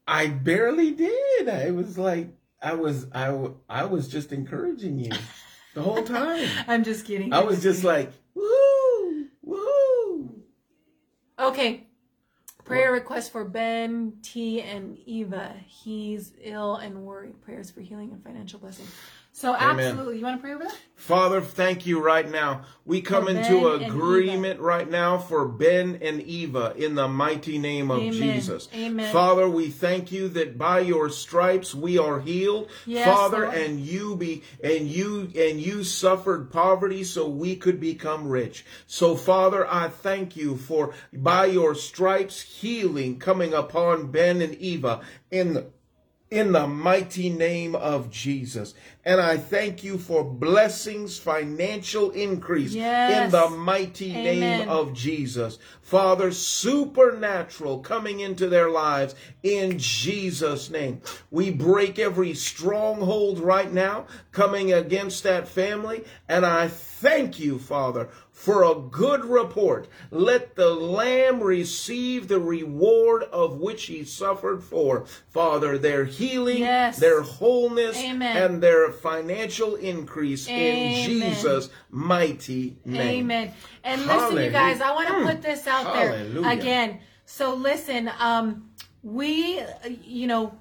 [0.07, 1.49] I barely did.
[1.49, 2.29] I was like,
[2.61, 5.11] I was, I I was just encouraging you
[5.73, 6.47] the whole time.
[6.67, 7.33] I'm just kidding.
[7.33, 10.43] I was just like, woo, woo.
[11.37, 11.87] Okay.
[12.65, 15.53] Prayer request for Ben T and Eva.
[15.67, 17.41] He's ill and worried.
[17.41, 18.87] Prayers for healing and financial blessing.
[19.35, 19.79] So Amen.
[19.79, 20.19] absolutely.
[20.19, 20.77] You want to pray over that?
[20.95, 22.65] Father, thank you right now.
[22.85, 27.57] We come For into Ben agreement right now for Ben and Eva in the mighty
[27.57, 28.13] name of Amen.
[28.13, 28.69] Jesus.
[28.75, 29.11] Amen.
[29.11, 32.69] Father, we thank you that by your stripes we are healed.
[32.85, 33.55] Yes, Father, Lord.
[33.55, 38.63] and you be and you and you suffered poverty so we could become rich.
[38.85, 45.01] So Father, I thank you for by your stripes healing coming upon Ben and Eva
[45.31, 45.65] in the
[46.33, 48.73] in the mighty name of Jesus.
[49.05, 53.25] And I thank you for blessings, financial increase Yes.
[53.25, 55.59] in the mighty name of Jesus.
[55.81, 59.13] Father, supernatural coming into their lives
[59.43, 61.01] in Jesus' name.
[61.29, 66.03] We break every stronghold right now coming against that family.
[66.27, 68.09] And I thank you, Father,
[68.43, 69.87] for a good report.
[70.11, 75.05] Let the Lamb receive the reward of which he suffered for.
[75.29, 76.97] Father, their healing, Yes.
[76.99, 78.35] their wholeness, Amen.
[78.35, 83.31] and their financial increase in Jesus' mighty name.
[83.31, 83.53] Amen.
[83.81, 86.41] And listen, you guys, I want to put this out Hallelujah.
[86.41, 86.99] there again.
[87.25, 88.71] So listen, um,
[89.03, 89.61] we,
[90.03, 90.53] you know,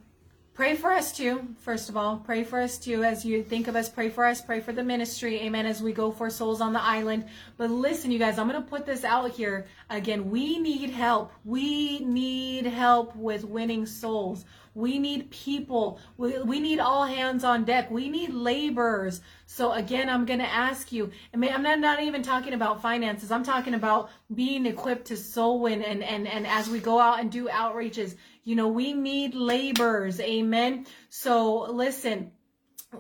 [0.55, 1.47] pray for us too.
[1.59, 3.89] First of all, pray for us too as you think of us.
[3.89, 4.41] Pray for us.
[4.41, 5.41] Pray for the ministry.
[5.41, 5.67] Amen.
[5.67, 7.25] As we go for souls on the island.
[7.57, 10.31] But listen, you guys, I'm going to put this out here again.
[10.31, 11.33] We need help.
[11.45, 14.45] We need help with winning souls.
[14.75, 16.01] We need people.
[16.17, 17.91] We, we need all hands on deck.
[17.91, 19.21] We need laborers.
[19.45, 22.81] So again, I'm going to ask you, I mean, I'm not, not even talking about
[22.81, 23.31] finances.
[23.31, 27.21] I'm talking about being equipped to soul win and, and, and as we go out
[27.21, 30.21] and do outreaches, you know, we need laborers.
[30.21, 30.87] Amen.
[31.09, 32.33] So listen,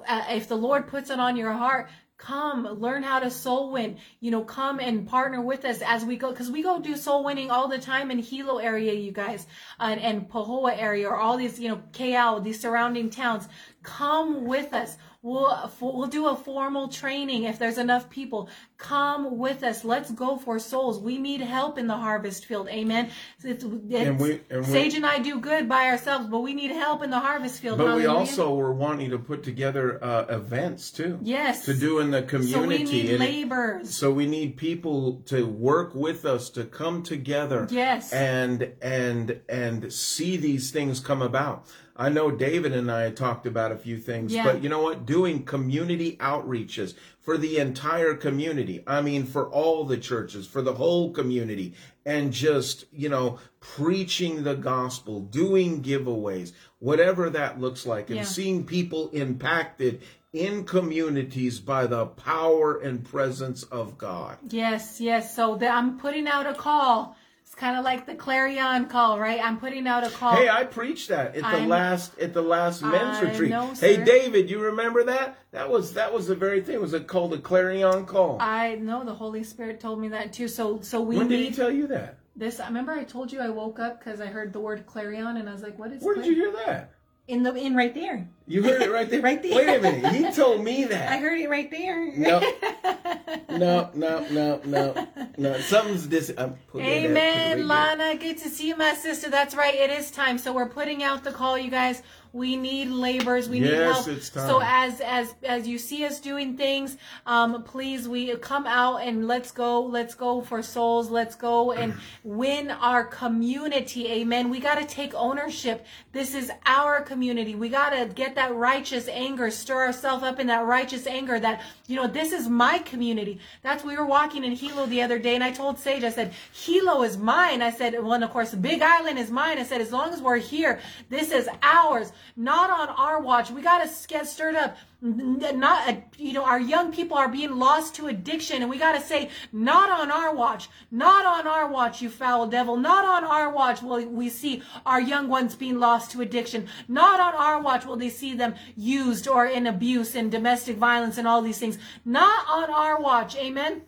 [0.06, 1.88] uh, if the Lord puts it on your heart,
[2.22, 3.98] come learn how to soul win.
[4.20, 7.24] You know, come and partner with us as we go because we go do soul
[7.24, 9.46] winning all the time in Hilo area, you guys,
[9.80, 13.48] and, and Pahoa area or all these, you know, KL, these surrounding towns.
[13.82, 14.96] Come with us.
[15.24, 18.48] We'll we'll do a formal training if there's enough people.
[18.76, 19.84] Come with us.
[19.84, 20.98] Let's go for souls.
[20.98, 22.68] We need help in the harvest field.
[22.68, 23.08] Amen.
[23.36, 26.54] It's, it's, And we- and we- Sage and I do good by ourselves, but we
[26.54, 27.78] need help in the harvest field.
[27.78, 31.20] But we also were wanting to put together uh, events too.
[31.22, 31.66] Yes.
[31.66, 32.52] To do in the community.
[32.52, 33.88] So we need and-.
[33.88, 37.68] So we need people to work with us to come together.
[37.70, 38.12] Yes.
[38.12, 41.68] And and and see these things come about.
[41.96, 44.44] I know David and I talked about a few things, Yeah.
[44.44, 45.04] but you know what?
[45.04, 48.82] Doing community outreaches for the entire community.
[48.86, 51.74] I mean, for all the churches, for the whole community,
[52.06, 58.24] and just, you know, preaching the gospel, doing giveaways, whatever that looks like, and Yeah.
[58.24, 60.00] seeing people impacted
[60.32, 64.38] in communities by the power and presence of God.
[64.48, 65.36] Yes, yes.
[65.36, 67.16] So the, I'm putting out a call.
[67.52, 69.38] It's kind of like the clarion call, right?
[69.38, 70.34] I'm putting out a call.
[70.36, 73.50] Hey, I preached that at the I'm- last at the last men's I retreat.
[73.50, 74.02] know, hey.
[74.02, 75.36] David, you remember that?
[75.50, 76.80] That was that was the very thing.
[76.80, 78.38] Was it called the clarion call?
[78.40, 80.48] I know the Holy Spirit told me that too.
[80.48, 82.20] So, so we when did he tell you that?
[82.34, 82.58] this.
[82.58, 85.46] I remember I told you I woke up because I heard the word clarion, and
[85.46, 86.90] I was like, "What is?" Where did clar-" you hear that?
[87.32, 88.28] In the in right there.
[88.46, 89.22] You heard it right there.
[89.28, 89.54] Right there.
[89.54, 90.12] Wait a minute.
[90.14, 91.10] He told me that.
[91.10, 92.14] I heard it right there.
[92.14, 92.40] No,
[93.48, 95.60] no, no, no, no, no.
[95.60, 96.30] Something's this.
[96.36, 97.66] I'm putting that to the Amen, radio.
[97.66, 98.16] Lana.
[98.16, 99.30] Good to see you, my sister.
[99.30, 99.74] That's right.
[99.74, 100.36] It is time.
[100.36, 102.02] So we're putting out the call, you guys.
[102.32, 103.48] We need laborers.
[103.48, 104.08] We need help.
[104.08, 104.48] it's time.
[104.48, 106.96] So as as as you see us doing things,
[107.26, 109.82] um, please we come out and let's go.
[109.82, 111.10] Let's go for souls.
[111.10, 111.94] Let's go and
[112.24, 114.08] win our community.
[114.08, 114.48] Amen.
[114.48, 115.86] We got to take ownership.
[116.12, 117.54] This is our community.
[117.54, 121.38] We got to get that righteous anger, stir ourselves up in that righteous anger.
[121.38, 123.40] That you know, this is my community.
[123.62, 126.32] That's we were walking in Hilo the other day, and I told Sage, I said,
[126.52, 127.62] Hilo is mine.
[127.62, 129.58] I said, well, and of course, Big Island is mine.
[129.58, 133.50] I said, as long as we're here, this is ours, not on our watch.
[133.50, 134.76] We got to get stirred up.
[135.00, 138.92] Not, uh, you know, our young people are being lost to addiction, and we got
[138.92, 143.24] to say, not on our watch, not on our watch, you foul devil, not on
[143.24, 147.60] our watch will we see our young ones being lost to addiction, not on our
[147.60, 151.58] watch will they see them used or in abuse and domestic violence and all these
[151.58, 153.82] things, not on our watch, amen.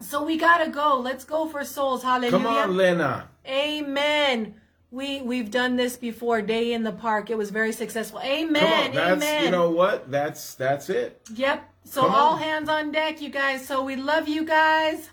[0.00, 0.98] So we gotta go.
[0.98, 2.02] Let's go for souls.
[2.02, 2.30] Hallelujah.
[2.30, 3.28] Come on, Lena.
[3.46, 4.54] Amen.
[4.96, 6.40] We we've done this before.
[6.40, 7.28] Day in the park.
[7.28, 8.18] It was very successful.
[8.20, 8.62] Amen.
[8.62, 8.94] Come on.
[8.94, 9.44] That's Amen.
[9.44, 10.10] you know what?
[10.10, 11.20] That's that's it.
[11.34, 11.68] Yep.
[11.84, 12.38] So Come all on.
[12.40, 13.66] hands on deck, you guys.
[13.66, 15.10] So we love you guys.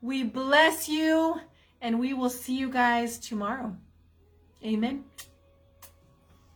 [0.00, 1.40] We bless you,
[1.82, 3.76] and we will see you guys tomorrow.
[4.64, 5.04] Amen.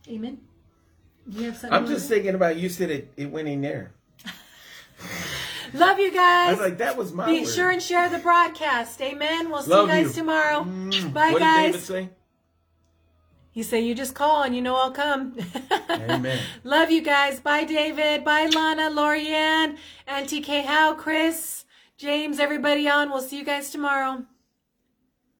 [0.09, 0.39] Amen.
[1.29, 1.77] You have something?
[1.77, 3.13] I'm just thinking about you said it.
[3.17, 3.91] It went in there.
[5.75, 6.57] love you I guys.
[6.57, 7.49] was like, that was my Be word.
[7.49, 8.99] sure and share the broadcast.
[8.99, 9.51] Amen.
[9.51, 10.13] We'll see Love you guys you.
[10.23, 10.63] tomorrow.
[10.63, 11.13] Mm.
[11.13, 11.91] Bye, what guys.
[13.53, 15.37] You say you just call and you know I'll come.
[15.89, 16.39] Amen.
[16.63, 17.39] Love you guys.
[17.39, 18.23] Bye, David.
[18.25, 19.77] Bye, Lana, Lorianne,
[20.07, 20.63] Auntie K.
[20.63, 21.65] How, Chris,
[21.97, 23.11] James, everybody on.
[23.11, 24.25] We'll see you guys tomorrow.